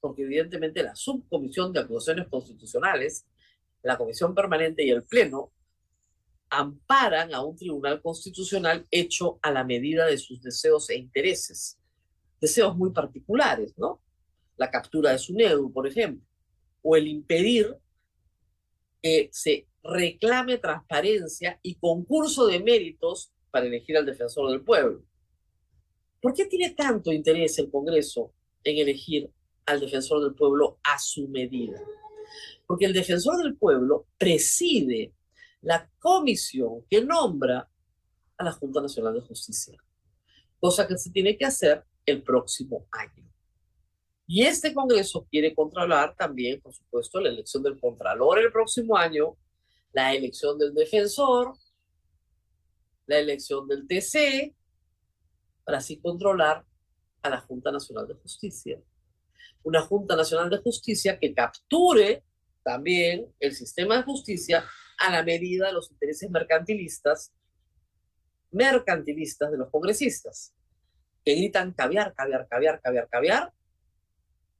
porque 0.00 0.22
evidentemente 0.22 0.82
la 0.82 0.94
Subcomisión 0.94 1.72
de 1.72 1.80
Acusaciones 1.80 2.28
Constitucionales, 2.28 3.26
la 3.82 3.96
Comisión 3.98 4.34
Permanente 4.34 4.84
y 4.84 4.90
el 4.90 5.04
Pleno 5.04 5.52
amparan 6.48 7.34
a 7.34 7.42
un 7.42 7.56
tribunal 7.56 8.00
constitucional 8.00 8.86
hecho 8.90 9.38
a 9.42 9.50
la 9.50 9.64
medida 9.64 10.06
de 10.06 10.16
sus 10.16 10.40
deseos 10.40 10.88
e 10.90 10.96
intereses 10.96 11.78
deseos 12.40 12.76
muy 12.76 12.90
particulares, 12.90 13.74
¿no? 13.76 14.02
La 14.56 14.70
captura 14.70 15.12
de 15.12 15.18
SUNEDU, 15.18 15.72
por 15.72 15.86
ejemplo, 15.86 16.26
o 16.82 16.96
el 16.96 17.08
impedir 17.08 17.76
que 19.02 19.28
se 19.32 19.66
reclame 19.82 20.58
transparencia 20.58 21.58
y 21.62 21.76
concurso 21.76 22.46
de 22.46 22.60
méritos 22.60 23.32
para 23.50 23.66
elegir 23.66 23.96
al 23.96 24.06
defensor 24.06 24.50
del 24.50 24.62
pueblo. 24.62 25.04
¿Por 26.20 26.34
qué 26.34 26.46
tiene 26.46 26.70
tanto 26.70 27.12
interés 27.12 27.58
el 27.58 27.70
Congreso 27.70 28.32
en 28.64 28.78
elegir 28.78 29.30
al 29.64 29.80
defensor 29.80 30.22
del 30.22 30.34
pueblo 30.34 30.78
a 30.82 30.98
su 30.98 31.28
medida? 31.28 31.80
Porque 32.66 32.86
el 32.86 32.92
defensor 32.92 33.42
del 33.42 33.56
pueblo 33.56 34.06
preside 34.18 35.14
la 35.60 35.90
comisión 35.98 36.84
que 36.90 37.04
nombra 37.04 37.68
a 38.38 38.44
la 38.44 38.52
Junta 38.52 38.80
Nacional 38.80 39.14
de 39.14 39.20
Justicia, 39.20 39.78
cosa 40.58 40.86
que 40.86 40.98
se 40.98 41.10
tiene 41.10 41.36
que 41.36 41.44
hacer 41.44 41.84
el 42.06 42.22
próximo 42.22 42.86
año. 42.92 43.26
Y 44.28 44.44
este 44.44 44.72
Congreso 44.72 45.26
quiere 45.30 45.54
controlar 45.54 46.16
también, 46.16 46.60
por 46.60 46.72
supuesto, 46.72 47.20
la 47.20 47.28
elección 47.28 47.62
del 47.62 47.78
Contralor 47.78 48.38
el 48.38 48.50
próximo 48.50 48.96
año, 48.96 49.36
la 49.92 50.14
elección 50.14 50.58
del 50.58 50.74
defensor, 50.74 51.56
la 53.06 53.18
elección 53.18 53.68
del 53.68 53.86
TC, 53.86 54.54
para 55.64 55.78
así 55.78 55.98
controlar 56.00 56.64
a 57.22 57.30
la 57.30 57.40
Junta 57.40 57.70
Nacional 57.70 58.06
de 58.08 58.14
Justicia. 58.14 58.80
Una 59.62 59.82
Junta 59.82 60.16
Nacional 60.16 60.50
de 60.50 60.58
Justicia 60.58 61.18
que 61.18 61.34
capture 61.34 62.24
también 62.64 63.32
el 63.38 63.54
sistema 63.54 63.96
de 63.96 64.02
justicia 64.02 64.64
a 64.98 65.12
la 65.12 65.22
medida 65.22 65.68
de 65.68 65.72
los 65.72 65.90
intereses 65.90 66.30
mercantilistas, 66.30 67.32
mercantilistas 68.50 69.52
de 69.52 69.58
los 69.58 69.70
congresistas 69.70 70.55
que 71.26 71.34
gritan 71.34 71.72
caviar, 71.72 72.14
caviar, 72.14 72.46
caviar, 72.46 72.80
caviar, 72.80 73.08
caviar, 73.08 73.52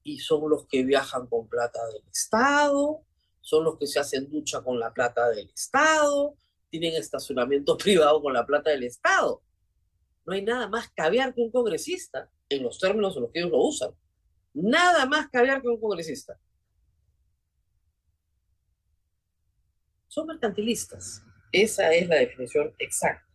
y 0.03 0.19
son 0.19 0.51
los 0.51 0.67
que 0.67 0.83
viajan 0.83 1.29
con 1.29 1.49
plata 1.49 1.79
del 1.87 2.03
Estado, 2.13 3.03
son 3.41 3.63
los 3.63 3.79
que 3.79 3.87
se 3.87 4.01
hacen 4.01 4.29
ducha 4.29 4.61
con 4.63 4.81
la 4.81 4.93
plata 4.93 5.31
del 5.31 5.49
Estado, 5.49 6.35
tienen 6.69 6.97
estacionamiento 6.97 7.79
privado 7.79 8.21
con 8.21 8.33
la 8.33 8.45
plata 8.45 8.71
del 8.71 8.83
Estado. 8.83 9.41
No 10.25 10.35
hay 10.35 10.43
nada 10.43 10.69
más 10.69 10.91
caviar 10.91 11.33
que 11.33 11.41
un 11.41 11.53
congresista, 11.53 12.29
en 12.49 12.65
los 12.65 12.81
términos 12.81 13.15
en 13.15 13.23
los 13.23 13.31
que 13.31 13.39
ellos 13.39 13.53
lo 13.53 13.59
usan. 13.59 13.91
Nada 14.53 15.07
más 15.07 15.29
caviar 15.29 15.63
que 15.63 15.69
un 15.69 15.81
congresista. 15.81 16.37
Son 20.09 20.27
mercantilistas. 20.27 21.23
Esa 21.53 21.95
es 21.95 22.09
la 22.09 22.17
definición 22.17 22.75
exacta. 22.79 23.26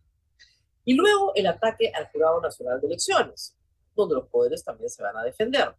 Y 0.84 0.94
luego 0.94 1.32
el 1.34 1.46
ataque 1.46 1.92
al 1.94 2.08
Jurado 2.10 2.40
Nacional 2.40 2.80
de 2.80 2.86
Elecciones, 2.88 3.56
donde 3.94 4.16
los 4.16 4.28
poderes 4.28 4.64
también 4.64 4.90
se 4.90 5.02
van 5.02 5.16
a 5.16 5.22
defender. 5.22 5.74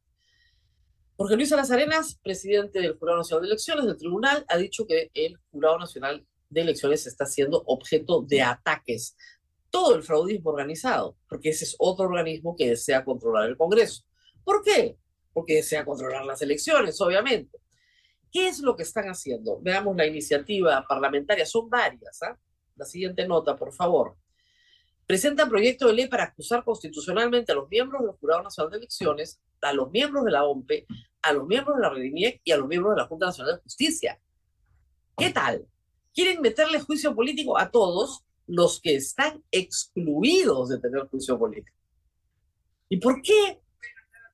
Porque 1.16 1.36
Luis 1.36 1.52
Arenas, 1.52 2.20
presidente 2.24 2.80
del 2.80 2.98
Jurado 2.98 3.20
Nacional 3.20 3.44
de 3.44 3.48
Elecciones 3.50 3.86
del 3.86 3.98
Tribunal, 3.98 4.46
ha 4.48 4.58
dicho 4.58 4.88
que 4.88 5.12
el 5.14 5.40
Jurado 5.52 5.78
Nacional 5.78 6.26
de 6.50 6.62
Elecciones 6.62 7.06
está 7.06 7.26
siendo 7.26 7.64
objeto 7.66 8.22
de 8.22 8.42
ataques. 8.42 9.16
Todo 9.70 9.96
el 9.96 10.04
fraudismo 10.04 10.52
organizado, 10.52 11.18
porque 11.28 11.50
ese 11.50 11.66
es 11.66 11.76
otro 11.80 12.06
organismo 12.06 12.56
que 12.56 12.70
desea 12.70 13.04
controlar 13.04 13.50
el 13.50 13.58
Congreso. 13.58 14.04
¿Por 14.44 14.64
qué? 14.64 14.98
Porque 15.34 15.56
desea 15.56 15.86
controlar 15.86 16.26
las 16.26 16.42
elecciones, 16.42 17.00
obviamente. 17.02 17.60
¿Qué 18.32 18.48
es 18.48 18.60
lo 18.60 18.76
que 18.76 18.84
están 18.84 19.06
haciendo? 19.06 19.60
Veamos 19.62 19.96
la 19.96 20.08
iniciativa 20.08 20.84
parlamentaria, 20.88 21.46
son 21.46 21.70
varias. 21.70 22.22
¿ah? 22.24 22.38
La 22.76 22.86
siguiente 22.86 23.28
nota, 23.28 23.56
por 23.56 23.74
favor. 23.74 24.16
Presenta 25.06 25.48
proyecto 25.48 25.88
de 25.88 25.94
ley 25.94 26.08
para 26.08 26.26
acusar 26.26 26.64
constitucionalmente 26.64 27.52
a 27.52 27.56
los 27.56 27.70
miembros 27.70 28.02
del 28.04 28.12
Jurado 28.12 28.44
Nacional 28.44 28.72
de 28.72 28.78
Elecciones, 28.78 29.42
a 29.62 29.74
los 29.74 29.92
miembros 29.92 30.24
de 30.26 30.32
la 30.32 30.46
OMPE, 30.46 30.86
a 31.22 31.34
los 31.34 31.46
miembros 31.48 31.78
de 31.78 31.82
la 31.82 31.90
REDINIEC 31.90 32.42
y 32.44 32.52
a 32.52 32.58
los 32.58 32.68
miembros 32.68 32.96
de 32.96 33.02
la 33.02 33.08
Junta 33.08 33.28
Nacional 33.28 33.56
de 33.56 33.62
Justicia. 33.62 34.20
¿Qué 35.18 35.30
tal? 35.30 35.66
Quieren 36.14 36.42
meterle 36.42 36.80
juicio 36.80 37.14
político 37.16 37.58
a 37.58 37.70
todos 37.70 38.24
los 38.48 38.80
que 38.82 38.96
están 38.96 39.44
excluidos 39.52 40.70
de 40.70 40.80
tener 40.80 41.08
juicio 41.08 41.38
político. 41.38 41.78
¿Y 42.90 42.98
por 42.98 43.22
qué 43.22 43.60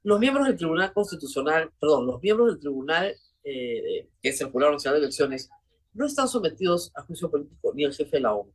los 0.04 0.20
miembros 0.20 0.48
del 0.48 0.58
Tribunal 0.58 0.94
Constitucional, 0.94 1.72
perdón, 1.80 2.08
los 2.08 2.22
miembros 2.22 2.50
del 2.50 2.60
Tribunal 2.60 3.16
eh, 3.44 4.10
que 4.22 4.30
es 4.30 4.42
el 4.42 4.52
Jurado 4.52 4.74
Nacional 4.74 5.00
de 5.00 5.06
Elecciones, 5.06 5.50
no 5.94 6.06
están 6.06 6.28
sometidos 6.28 6.92
a 6.96 7.02
juicio 7.04 7.32
político 7.32 7.72
ni 7.74 7.84
el 7.84 7.94
jefe 7.94 8.18
de 8.18 8.22
la 8.22 8.34
OMP. 8.34 8.54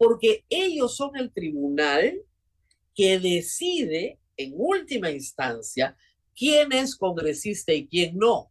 Porque 0.00 0.46
ellos 0.48 0.96
son 0.96 1.14
el 1.16 1.30
tribunal 1.30 2.22
que 2.94 3.18
decide 3.18 4.18
en 4.38 4.54
última 4.56 5.10
instancia 5.10 5.94
quién 6.34 6.72
es 6.72 6.96
congresista 6.96 7.74
y 7.74 7.86
quién 7.86 8.16
no. 8.16 8.50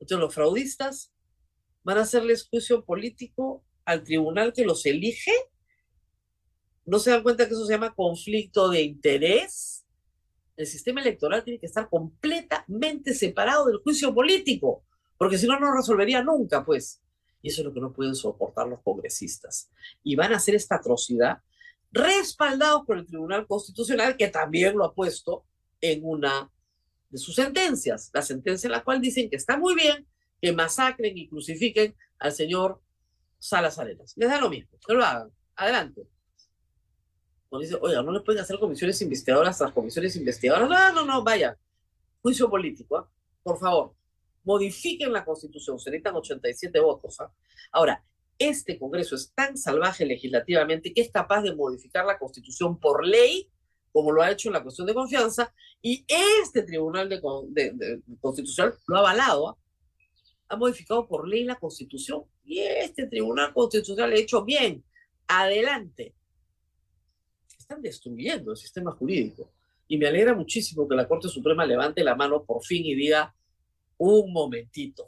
Entonces 0.00 0.18
los 0.18 0.34
fraudistas 0.34 1.12
van 1.84 1.98
a 1.98 2.02
hacerles 2.02 2.48
juicio 2.48 2.84
político 2.84 3.64
al 3.84 4.02
tribunal 4.02 4.52
que 4.52 4.64
los 4.64 4.84
elige. 4.86 5.32
¿No 6.84 6.98
se 6.98 7.12
dan 7.12 7.22
cuenta 7.22 7.46
que 7.46 7.54
eso 7.54 7.64
se 7.64 7.74
llama 7.74 7.94
conflicto 7.94 8.68
de 8.68 8.82
interés? 8.82 9.84
el 10.56 10.66
sistema 10.66 11.00
electoral 11.00 11.42
tiene 11.42 11.58
que 11.58 11.66
estar 11.66 11.88
completamente 11.88 13.14
separado 13.14 13.66
del 13.66 13.78
juicio 13.78 14.14
político, 14.14 14.84
porque 15.18 15.38
si 15.38 15.46
no, 15.46 15.58
no 15.58 15.74
resolvería 15.74 16.22
nunca, 16.22 16.64
pues. 16.64 17.02
Y 17.44 17.50
eso 17.50 17.60
es 17.60 17.66
lo 17.66 17.74
que 17.74 17.80
no 17.80 17.92
pueden 17.92 18.14
soportar 18.14 18.66
los 18.66 18.80
congresistas. 18.80 19.70
Y 20.02 20.16
van 20.16 20.32
a 20.32 20.36
hacer 20.36 20.54
esta 20.54 20.76
atrocidad 20.76 21.38
respaldados 21.92 22.84
por 22.86 22.98
el 22.98 23.06
Tribunal 23.06 23.46
Constitucional, 23.46 24.16
que 24.16 24.28
también 24.28 24.76
lo 24.76 24.84
ha 24.84 24.94
puesto 24.94 25.44
en 25.80 26.00
una 26.02 26.50
de 27.10 27.18
sus 27.18 27.34
sentencias, 27.34 28.10
la 28.12 28.22
sentencia 28.22 28.66
en 28.66 28.72
la 28.72 28.82
cual 28.82 29.00
dicen 29.00 29.30
que 29.30 29.36
está 29.36 29.56
muy 29.56 29.74
bien 29.74 30.06
que 30.40 30.52
masacren 30.52 31.16
y 31.16 31.28
crucifiquen 31.28 31.94
al 32.18 32.32
señor 32.32 32.80
Salas 33.38 33.78
Arenas. 33.78 34.14
Les 34.16 34.28
da 34.28 34.40
lo 34.40 34.50
mismo, 34.50 34.76
que 34.84 34.94
lo 34.94 35.04
hagan. 35.04 35.30
Adelante 35.54 36.08
dice, 37.58 37.76
oiga, 37.80 38.02
no 38.02 38.12
le 38.12 38.20
pueden 38.20 38.42
hacer 38.42 38.58
comisiones 38.58 39.00
investigadoras 39.02 39.60
a 39.60 39.64
las 39.64 39.72
comisiones 39.72 40.16
investigadoras. 40.16 40.68
No, 40.68 40.92
no, 40.92 41.04
no, 41.04 41.22
vaya. 41.22 41.56
Juicio 42.22 42.48
político, 42.48 42.96
¿ah? 42.96 43.08
por 43.42 43.58
favor. 43.58 43.94
Modifiquen 44.44 45.12
la 45.12 45.24
constitución, 45.24 45.78
se 45.78 45.90
necesitan 45.90 46.14
87 46.16 46.80
votos. 46.80 47.20
¿ah? 47.20 47.32
Ahora, 47.72 48.04
este 48.38 48.78
Congreso 48.78 49.14
es 49.14 49.32
tan 49.34 49.56
salvaje 49.56 50.04
legislativamente 50.04 50.92
que 50.92 51.00
es 51.00 51.10
capaz 51.10 51.42
de 51.42 51.54
modificar 51.54 52.04
la 52.04 52.18
constitución 52.18 52.78
por 52.78 53.06
ley, 53.06 53.48
como 53.92 54.12
lo 54.12 54.22
ha 54.22 54.30
hecho 54.30 54.48
en 54.48 54.54
la 54.54 54.62
cuestión 54.62 54.86
de 54.86 54.94
confianza, 54.94 55.52
y 55.80 56.04
este 56.08 56.62
Tribunal 56.62 57.08
de, 57.08 57.20
Constitucional 58.20 58.74
lo 58.86 58.96
ha 58.96 59.00
avalado. 59.00 59.48
¿ah? 59.48 59.56
Ha 60.48 60.56
modificado 60.56 61.06
por 61.06 61.26
ley 61.26 61.44
la 61.44 61.56
constitución 61.56 62.24
y 62.44 62.60
este 62.60 63.06
Tribunal 63.06 63.52
Constitucional 63.52 64.12
ha 64.12 64.16
hecho 64.16 64.44
bien. 64.44 64.84
Adelante 65.26 66.14
están 67.64 67.82
destruyendo 67.82 68.52
el 68.52 68.56
sistema 68.56 68.92
jurídico. 68.92 69.50
Y 69.88 69.98
me 69.98 70.06
alegra 70.06 70.34
muchísimo 70.34 70.88
que 70.88 70.94
la 70.94 71.08
Corte 71.08 71.28
Suprema 71.28 71.66
levante 71.66 72.04
la 72.04 72.14
mano 72.14 72.44
por 72.44 72.62
fin 72.64 72.84
y 72.84 72.94
diga 72.94 73.34
un 73.98 74.32
momentito. 74.32 75.06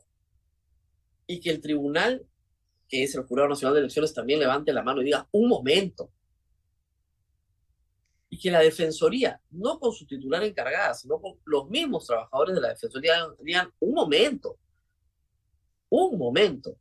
Y 1.27 1.40
que 1.40 1.51
el 1.51 1.61
tribunal, 1.61 2.27
que 2.88 3.03
es 3.03 3.14
el 3.14 3.25
Jurado 3.25 3.49
Nacional 3.49 3.75
de 3.75 3.81
Elecciones, 3.81 4.14
también 4.14 4.40
levante 4.40 4.72
la 4.72 4.83
mano 4.83 5.03
y 5.03 5.07
diga 5.07 5.29
un 5.33 5.49
momento. 5.49 6.11
Y 8.29 8.38
que 8.38 8.51
la 8.51 8.61
Defensoría, 8.61 9.40
no 9.51 9.79
con 9.79 9.92
su 9.92 10.07
titular 10.07 10.42
encargada, 10.42 10.94
sino 10.94 11.20
con 11.20 11.38
los 11.44 11.68
mismos 11.68 12.07
trabajadores 12.07 12.55
de 12.55 12.61
la 12.61 12.68
Defensoría, 12.68 13.27
digan 13.40 13.72
un 13.81 13.94
momento. 13.94 14.59
Un 15.88 16.18
momento. 16.18 16.77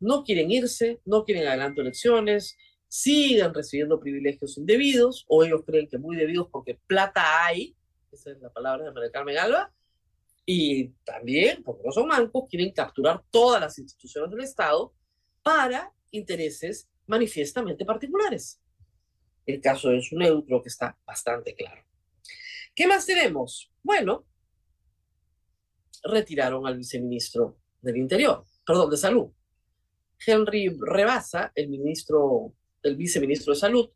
No 0.00 0.22
quieren 0.22 0.50
irse, 0.50 1.00
no 1.04 1.24
quieren 1.24 1.46
adelanto 1.46 1.80
elecciones, 1.80 2.56
siguen 2.88 3.52
recibiendo 3.52 3.98
privilegios 3.98 4.56
indebidos, 4.56 5.24
o 5.26 5.42
ellos 5.42 5.62
creen 5.66 5.88
que 5.88 5.98
muy 5.98 6.16
debidos 6.16 6.48
porque 6.52 6.78
plata 6.86 7.44
hay, 7.44 7.74
esa 8.14 8.30
es 8.32 8.40
la 8.40 8.50
palabra 8.50 8.84
de 8.84 8.92
María 8.92 9.10
Carmen 9.10 9.38
Alba, 9.38 9.72
y 10.46 10.88
también, 11.04 11.62
porque 11.62 11.82
no 11.84 11.92
son 11.92 12.08
mancos, 12.08 12.48
quieren 12.48 12.72
capturar 12.72 13.22
todas 13.30 13.60
las 13.60 13.78
instituciones 13.78 14.30
del 14.30 14.40
Estado 14.40 14.94
para 15.42 15.92
intereses 16.10 16.88
manifiestamente 17.06 17.84
particulares. 17.84 18.60
El 19.46 19.60
caso 19.60 19.90
es 19.92 20.10
un 20.12 20.20
neutro 20.20 20.62
que 20.62 20.68
está 20.68 20.98
bastante 21.04 21.54
claro. 21.54 21.82
¿Qué 22.74 22.86
más 22.86 23.06
tenemos? 23.06 23.70
Bueno, 23.82 24.26
retiraron 26.02 26.66
al 26.66 26.76
viceministro 26.76 27.58
del 27.80 27.96
Interior, 27.96 28.44
perdón, 28.66 28.90
de 28.90 28.96
Salud. 28.96 29.30
Henry 30.26 30.76
Rebasa, 30.80 31.52
el 31.54 31.68
ministro 31.68 32.54
el 32.84 32.96
viceministro 32.96 33.54
de 33.54 33.60
Salud, 33.60 33.90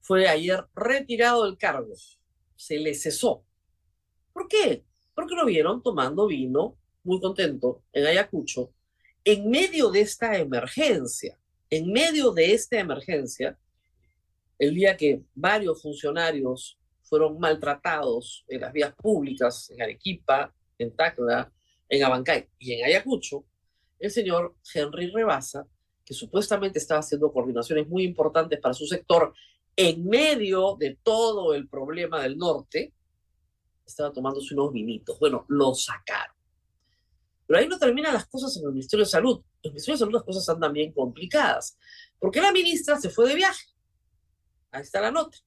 fue 0.00 0.28
ayer 0.28 0.64
retirado 0.74 1.44
del 1.44 1.58
cargo. 1.58 1.92
Se 2.56 2.78
le 2.78 2.94
cesó. 2.94 3.44
¿Por 4.38 4.46
qué? 4.46 4.84
Porque 5.16 5.34
lo 5.34 5.44
vieron 5.44 5.82
tomando 5.82 6.28
vino, 6.28 6.78
muy 7.02 7.20
contento, 7.20 7.82
en 7.92 8.06
Ayacucho, 8.06 8.72
en 9.24 9.50
medio 9.50 9.90
de 9.90 10.02
esta 10.02 10.38
emergencia. 10.38 11.36
En 11.68 11.90
medio 11.90 12.30
de 12.30 12.52
esta 12.54 12.78
emergencia, 12.78 13.58
el 14.60 14.76
día 14.76 14.96
que 14.96 15.22
varios 15.34 15.82
funcionarios 15.82 16.78
fueron 17.02 17.40
maltratados 17.40 18.44
en 18.46 18.60
las 18.60 18.72
vías 18.72 18.94
públicas, 18.94 19.70
en 19.70 19.82
Arequipa, 19.82 20.54
en 20.78 20.94
Tacna, 20.94 21.52
en 21.88 22.04
Abancay 22.04 22.48
y 22.60 22.74
en 22.74 22.84
Ayacucho, 22.84 23.44
el 23.98 24.12
señor 24.12 24.54
Henry 24.72 25.10
Rebasa 25.10 25.66
que 26.04 26.14
supuestamente 26.14 26.78
estaba 26.78 27.00
haciendo 27.00 27.32
coordinaciones 27.32 27.88
muy 27.88 28.04
importantes 28.04 28.60
para 28.60 28.72
su 28.72 28.86
sector 28.86 29.34
en 29.74 30.06
medio 30.06 30.76
de 30.78 30.96
todo 31.02 31.54
el 31.54 31.68
problema 31.68 32.22
del 32.22 32.38
norte, 32.38 32.94
estaba 33.88 34.12
tomándose 34.12 34.54
unos 34.54 34.72
vinitos. 34.72 35.18
Bueno, 35.18 35.44
lo 35.48 35.74
sacaron. 35.74 36.36
Pero 37.46 37.58
ahí 37.58 37.66
no 37.66 37.78
terminan 37.78 38.12
las 38.12 38.26
cosas 38.26 38.54
en 38.56 38.64
el 38.64 38.72
Ministerio 38.72 39.04
de 39.04 39.10
Salud. 39.10 39.38
En 39.62 39.70
el 39.70 39.70
Ministerio 39.72 39.94
de 39.94 39.98
Salud 40.00 40.14
las 40.14 40.24
cosas 40.24 40.48
andan 40.48 40.72
bien 40.72 40.92
complicadas. 40.92 41.78
Porque 42.18 42.40
la 42.40 42.52
ministra 42.52 43.00
se 43.00 43.08
fue 43.08 43.28
de 43.28 43.34
viaje. 43.34 43.66
Ahí 44.70 44.82
está 44.82 45.00
la 45.00 45.10
nota. 45.10 45.38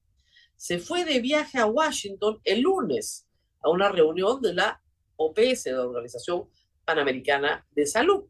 Se 0.56 0.78
fue 0.78 1.04
de 1.04 1.20
viaje 1.20 1.58
a 1.58 1.66
Washington 1.66 2.40
el 2.44 2.60
lunes 2.60 3.26
a 3.62 3.70
una 3.70 3.88
reunión 3.88 4.40
de 4.42 4.54
la 4.54 4.82
OPS, 5.16 5.64
de 5.64 5.72
la 5.72 5.86
Organización 5.86 6.48
Panamericana 6.84 7.66
de 7.70 7.86
Salud. 7.86 8.24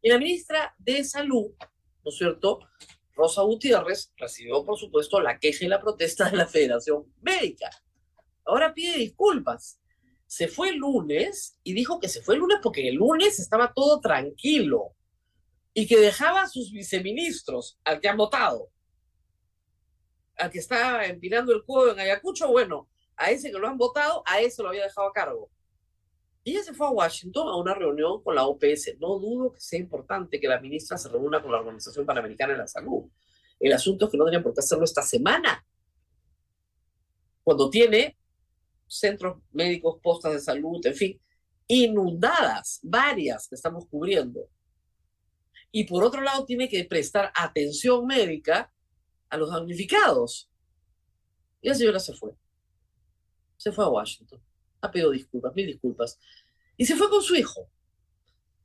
Y 0.00 0.08
la 0.08 0.18
ministra 0.18 0.74
de 0.78 1.02
Salud, 1.02 1.52
¿no 2.04 2.08
es 2.10 2.16
cierto? 2.16 2.60
Rosa 3.14 3.42
Gutiérrez 3.42 4.12
recibió, 4.16 4.64
por 4.64 4.78
supuesto, 4.78 5.20
la 5.20 5.38
queja 5.38 5.64
y 5.64 5.68
la 5.68 5.80
protesta 5.80 6.30
de 6.30 6.36
la 6.36 6.46
Federación 6.46 7.12
Médica. 7.20 7.70
Ahora 8.44 8.74
pide 8.74 8.98
disculpas. 8.98 9.80
Se 10.26 10.48
fue 10.48 10.70
el 10.70 10.76
lunes 10.76 11.58
y 11.62 11.74
dijo 11.74 12.00
que 12.00 12.08
se 12.08 12.22
fue 12.22 12.34
el 12.34 12.40
lunes 12.40 12.58
porque 12.62 12.88
el 12.88 12.94
lunes 12.94 13.38
estaba 13.38 13.72
todo 13.74 14.00
tranquilo 14.00 14.94
y 15.74 15.86
que 15.86 15.98
dejaba 15.98 16.42
a 16.42 16.48
sus 16.48 16.72
viceministros, 16.72 17.78
al 17.84 18.00
que 18.00 18.08
han 18.08 18.16
votado, 18.16 18.70
al 20.36 20.50
que 20.50 20.58
está 20.58 21.04
empinando 21.06 21.52
el 21.52 21.64
codo 21.64 21.92
en 21.92 22.00
Ayacucho, 22.00 22.48
bueno, 22.48 22.88
a 23.16 23.30
ese 23.30 23.50
que 23.50 23.58
lo 23.58 23.68
han 23.68 23.78
votado, 23.78 24.22
a 24.26 24.40
ese 24.40 24.62
lo 24.62 24.68
había 24.68 24.84
dejado 24.84 25.08
a 25.08 25.12
cargo. 25.12 25.50
Ella 26.44 26.62
se 26.62 26.74
fue 26.74 26.86
a 26.86 26.90
Washington 26.90 27.48
a 27.48 27.56
una 27.56 27.74
reunión 27.74 28.22
con 28.22 28.34
la 28.34 28.46
OPS. 28.46 28.96
No 28.98 29.18
dudo 29.18 29.52
que 29.52 29.60
sea 29.60 29.78
importante 29.78 30.40
que 30.40 30.48
la 30.48 30.60
ministra 30.60 30.98
se 30.98 31.08
reúna 31.08 31.40
con 31.40 31.52
la 31.52 31.58
Organización 31.58 32.04
Panamericana 32.04 32.54
de 32.54 32.58
la 32.58 32.66
Salud. 32.66 33.04
El 33.60 33.72
asunto 33.72 34.06
es 34.06 34.10
que 34.10 34.18
no 34.18 34.24
tendrían 34.24 34.42
por 34.42 34.52
qué 34.52 34.60
hacerlo 34.60 34.84
esta 34.84 35.02
semana, 35.02 35.64
cuando 37.44 37.70
tiene 37.70 38.16
centros 38.98 39.38
médicos, 39.52 39.98
postas 40.02 40.32
de 40.32 40.40
salud, 40.40 40.84
en 40.84 40.94
fin, 40.94 41.20
inundadas, 41.66 42.80
varias 42.82 43.48
que 43.48 43.54
estamos 43.54 43.86
cubriendo. 43.86 44.48
Y 45.70 45.84
por 45.84 46.04
otro 46.04 46.20
lado, 46.20 46.44
tiene 46.44 46.68
que 46.68 46.84
prestar 46.84 47.32
atención 47.34 48.06
médica 48.06 48.72
a 49.30 49.36
los 49.38 49.50
damnificados. 49.50 50.50
Y 51.62 51.68
la 51.68 51.74
señora 51.74 51.98
se 51.98 52.12
fue. 52.12 52.32
se 53.56 53.72
fue 53.72 53.84
a 53.84 53.88
Washington, 53.88 54.40
ha 54.80 54.90
pedido 54.90 55.10
disculpas, 55.12 55.54
mil 55.54 55.66
disculpas, 55.66 56.18
y 56.76 56.84
se 56.84 56.96
fue 56.96 57.08
con 57.08 57.22
su 57.22 57.36
hijo. 57.36 57.68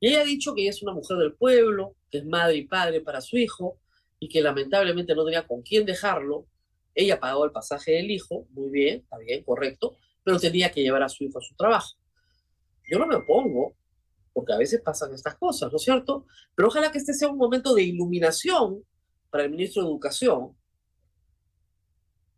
Y 0.00 0.08
ella 0.08 0.22
ha 0.22 0.24
dicho 0.24 0.54
que 0.54 0.62
ella 0.62 0.70
es 0.70 0.82
una 0.82 0.92
mujer 0.92 1.16
del 1.18 1.34
pueblo, 1.34 1.94
que 2.10 2.18
es 2.18 2.26
madre 2.26 2.56
y 2.56 2.66
padre 2.66 3.00
para 3.00 3.20
su 3.20 3.36
hijo, 3.36 3.78
y 4.18 4.28
que 4.28 4.42
lamentablemente 4.42 5.14
no 5.14 5.24
tenía 5.24 5.46
con 5.46 5.62
quién 5.62 5.86
dejarlo. 5.86 6.46
Ella 6.94 7.20
pagó 7.20 7.44
el 7.44 7.52
pasaje 7.52 7.92
del 7.92 8.10
hijo, 8.10 8.46
muy 8.50 8.70
bien, 8.70 9.00
está 9.00 9.18
bien, 9.18 9.44
correcto, 9.44 9.96
pero 10.28 10.38
tenía 10.38 10.70
que 10.70 10.82
llevar 10.82 11.02
a 11.02 11.08
su 11.08 11.24
hijo 11.24 11.38
a 11.38 11.40
su 11.40 11.54
trabajo. 11.54 11.96
Yo 12.84 12.98
no 12.98 13.06
me 13.06 13.14
opongo, 13.14 13.74
porque 14.34 14.52
a 14.52 14.58
veces 14.58 14.82
pasan 14.82 15.14
estas 15.14 15.36
cosas, 15.36 15.72
¿no 15.72 15.76
es 15.76 15.82
cierto? 15.82 16.26
Pero 16.54 16.68
ojalá 16.68 16.92
que 16.92 16.98
este 16.98 17.14
sea 17.14 17.30
un 17.30 17.38
momento 17.38 17.74
de 17.74 17.84
iluminación 17.84 18.84
para 19.30 19.44
el 19.44 19.50
ministro 19.50 19.82
de 19.82 19.88
Educación 19.88 20.54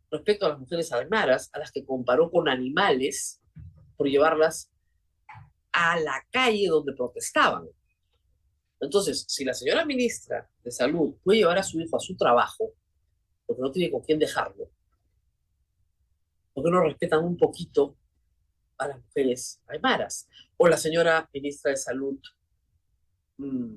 respecto 0.09 0.45
a 0.45 0.49
las 0.49 0.59
mujeres 0.59 0.89
almaras, 0.93 1.49
a 1.51 1.59
las 1.59 1.69
que 1.69 1.83
comparó 1.83 2.31
con 2.31 2.47
animales 2.47 3.41
por 3.97 4.07
llevarlas 4.07 4.71
a 5.73 5.99
la 5.99 6.25
calle 6.31 6.69
donde 6.69 6.93
protestaban. 6.93 7.67
Entonces, 8.79 9.25
si 9.27 9.43
la 9.43 9.53
señora 9.53 9.83
ministra 9.83 10.49
de 10.63 10.71
Salud 10.71 11.15
puede 11.25 11.39
llevar 11.39 11.57
a 11.57 11.63
su 11.63 11.77
hijo 11.81 11.97
a 11.97 11.99
su 11.99 12.15
trabajo, 12.15 12.71
porque 13.45 13.61
no 13.61 13.69
tiene 13.69 13.91
con 13.91 13.99
quién 13.99 14.17
dejarlo, 14.17 14.71
¿por 16.53 16.63
qué 16.63 16.71
no 16.71 16.83
respetan 16.83 17.23
un 17.23 17.37
poquito 17.37 17.97
a 18.77 18.87
las 18.87 19.01
mujeres 19.01 19.61
aymaras? 19.67 20.27
O 20.57 20.67
la 20.67 20.77
señora 20.77 21.29
ministra 21.33 21.71
de 21.71 21.77
Salud, 21.77 22.19
mm, 23.37 23.75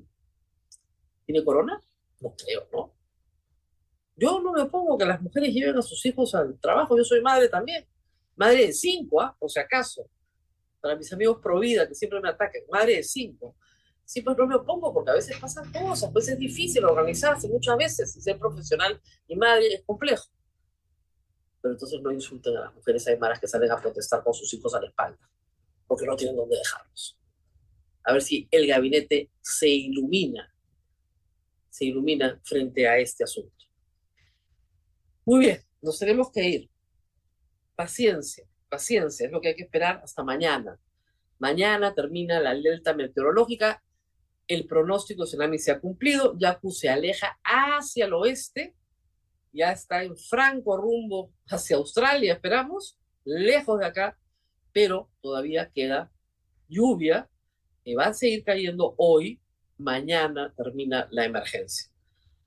¿tiene 1.27 1.45
corona? 1.45 1.81
No 2.21 2.35
creo, 2.37 2.69
¿no? 2.73 2.95
Yo 4.17 4.41
no 4.41 4.53
me 4.53 4.63
opongo 4.63 4.97
que 4.97 5.05
las 5.05 5.21
mujeres 5.21 5.53
lleven 5.53 5.77
a 5.77 5.83
sus 5.83 6.05
hijos 6.07 6.35
al 6.35 6.59
trabajo, 6.61 6.97
yo 6.97 7.05
soy 7.05 7.21
madre 7.21 7.49
también, 7.49 7.85
madre 8.37 8.67
de 8.67 8.73
cinco, 8.73 9.21
¿ah? 9.21 9.37
por 9.39 9.51
si 9.51 9.59
acaso, 9.59 10.09
para 10.81 10.95
mis 10.97 11.13
amigos 11.13 11.39
pro 11.43 11.59
vida 11.59 11.89
que 11.89 11.95
siempre 11.95 12.21
me 12.21 12.29
atacan, 12.29 12.63
madre 12.71 12.97
de 12.97 13.03
cinco. 13.03 13.57
Sí, 14.05 14.21
pues 14.21 14.37
no 14.37 14.47
me 14.47 14.55
opongo 14.55 14.93
porque 14.93 15.11
a 15.11 15.15
veces 15.15 15.37
pasan 15.41 15.73
cosas, 15.73 16.11
pues 16.13 16.29
es 16.29 16.39
difícil 16.39 16.85
organizarse 16.85 17.49
muchas 17.49 17.77
veces 17.77 18.17
y 18.17 18.21
ser 18.21 18.39
profesional 18.39 19.01
y 19.27 19.35
madre 19.35 19.75
es 19.75 19.83
complejo. 19.85 20.27
Pero 21.65 21.77
entonces 21.77 21.99
no 22.03 22.13
insulten 22.13 22.55
a 22.59 22.61
las 22.61 22.75
mujeres 22.75 23.09
aymaras 23.09 23.41
que 23.41 23.49
salen 23.49 23.73
a 23.73 23.81
protestar 23.81 24.23
con 24.23 24.35
sus 24.35 24.53
hijos 24.53 24.75
a 24.75 24.83
la 24.83 24.89
espalda, 24.89 25.31
porque 25.87 26.05
no 26.05 26.15
tienen 26.15 26.37
dónde 26.37 26.59
dejarlos. 26.59 27.19
A 28.03 28.13
ver 28.13 28.21
si 28.21 28.47
el 28.51 28.67
gabinete 28.67 29.31
se 29.41 29.71
ilumina, 29.71 30.55
se 31.71 31.87
ilumina 31.87 32.39
frente 32.45 32.87
a 32.87 32.99
este 32.99 33.25
asunto. 33.25 33.65
Muy 35.25 35.41
bien, 35.41 35.63
nos 35.81 35.99
tenemos 35.99 36.31
que 36.31 36.47
ir. 36.47 36.71
Paciencia, 37.75 38.47
paciencia, 38.69 39.25
es 39.25 39.33
lo 39.33 39.41
que 39.41 39.49
hay 39.49 39.57
que 39.57 39.63
esperar 39.63 40.03
hasta 40.05 40.23
mañana. 40.23 40.79
Mañana 41.39 41.95
termina 41.95 42.41
la 42.41 42.51
alerta 42.51 42.93
meteorológica, 42.93 43.83
el 44.49 44.67
pronóstico 44.67 45.25
de 45.25 45.29
tsunami 45.29 45.59
se 45.59 45.73
ha 45.73 45.81
cumplido, 45.81 46.37
Yaku 46.37 46.71
se 46.71 46.91
aleja 46.91 47.39
hacia 47.43 48.05
el 48.05 48.13
oeste, 48.13 48.75
ya 49.55 49.71
está 49.71 50.03
en 50.03 50.17
franco 50.17 50.77
rumbo 50.77 51.33
hacia 51.47 51.77
Australia, 51.77 52.35
esperamos, 52.35 52.99
lejos 53.25 53.79
de 53.79 53.87
acá, 53.87 54.19
pero 54.73 55.11
todavía 55.23 55.71
queda 55.73 56.13
lluvia 56.69 57.31
que 57.85 57.95
va 57.95 58.07
a 58.07 58.15
seguir 58.15 58.43
cayendo 58.45 58.95
hoy, 58.99 59.41
mañana 59.79 60.53
termina 60.57 61.07
la 61.11 61.25
emergencia. 61.25 61.91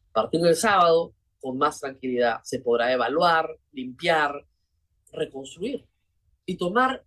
A 0.10 0.22
partir 0.24 0.42
del 0.42 0.56
sábado 0.56 1.14
con 1.40 1.58
más 1.58 1.80
tranquilidad 1.80 2.42
se 2.44 2.60
podrá 2.60 2.92
evaluar, 2.92 3.58
limpiar, 3.72 4.46
reconstruir 5.12 5.88
y 6.46 6.58
tomar 6.58 7.06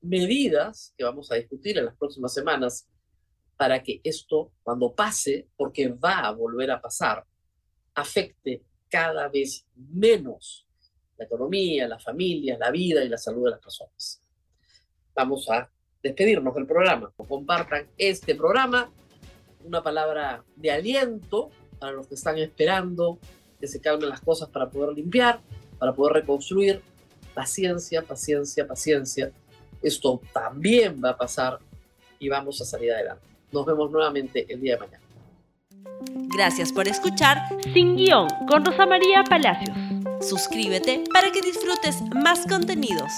medidas 0.00 0.94
que 0.96 1.04
vamos 1.04 1.32
a 1.32 1.36
discutir 1.36 1.78
en 1.78 1.86
las 1.86 1.96
próximas 1.96 2.32
semanas 2.32 2.88
para 3.56 3.82
que 3.82 4.00
esto, 4.04 4.52
cuando 4.62 4.94
pase, 4.94 5.48
porque 5.56 5.88
va 5.88 6.26
a 6.26 6.32
volver 6.32 6.70
a 6.70 6.80
pasar, 6.80 7.24
afecte 7.94 8.62
cada 8.92 9.28
vez 9.28 9.66
menos 9.74 10.66
la 11.16 11.24
economía, 11.24 11.88
la 11.88 11.98
familia, 11.98 12.58
la 12.58 12.70
vida 12.70 13.02
y 13.02 13.08
la 13.08 13.16
salud 13.16 13.46
de 13.46 13.52
las 13.52 13.60
personas. 13.60 14.20
Vamos 15.14 15.48
a 15.48 15.70
despedirnos 16.02 16.54
del 16.54 16.66
programa. 16.66 17.10
Compartan 17.16 17.88
este 17.96 18.34
programa, 18.34 18.92
una 19.64 19.82
palabra 19.82 20.44
de 20.56 20.70
aliento 20.70 21.48
para 21.78 21.92
los 21.92 22.06
que 22.06 22.16
están 22.16 22.36
esperando 22.36 23.18
que 23.58 23.66
se 23.66 23.80
calmen 23.80 24.10
las 24.10 24.20
cosas 24.20 24.50
para 24.50 24.68
poder 24.68 24.94
limpiar, 24.94 25.40
para 25.78 25.94
poder 25.94 26.14
reconstruir. 26.14 26.82
Paciencia, 27.32 28.02
paciencia, 28.02 28.66
paciencia. 28.66 29.32
Esto 29.80 30.20
también 30.34 31.00
va 31.02 31.10
a 31.10 31.16
pasar 31.16 31.60
y 32.18 32.28
vamos 32.28 32.60
a 32.60 32.66
salir 32.66 32.92
adelante. 32.92 33.24
Nos 33.52 33.64
vemos 33.64 33.90
nuevamente 33.90 34.44
el 34.52 34.60
día 34.60 34.74
de 34.74 34.80
mañana. 34.80 35.01
Gracias 36.34 36.72
por 36.72 36.88
escuchar 36.88 37.48
Sin 37.72 37.96
Guión 37.96 38.28
con 38.48 38.64
Rosa 38.64 38.86
María 38.86 39.22
Palacios. 39.24 39.76
Suscríbete 40.20 41.04
para 41.12 41.30
que 41.30 41.40
disfrutes 41.42 42.02
más 42.14 42.46
contenidos. 42.46 43.12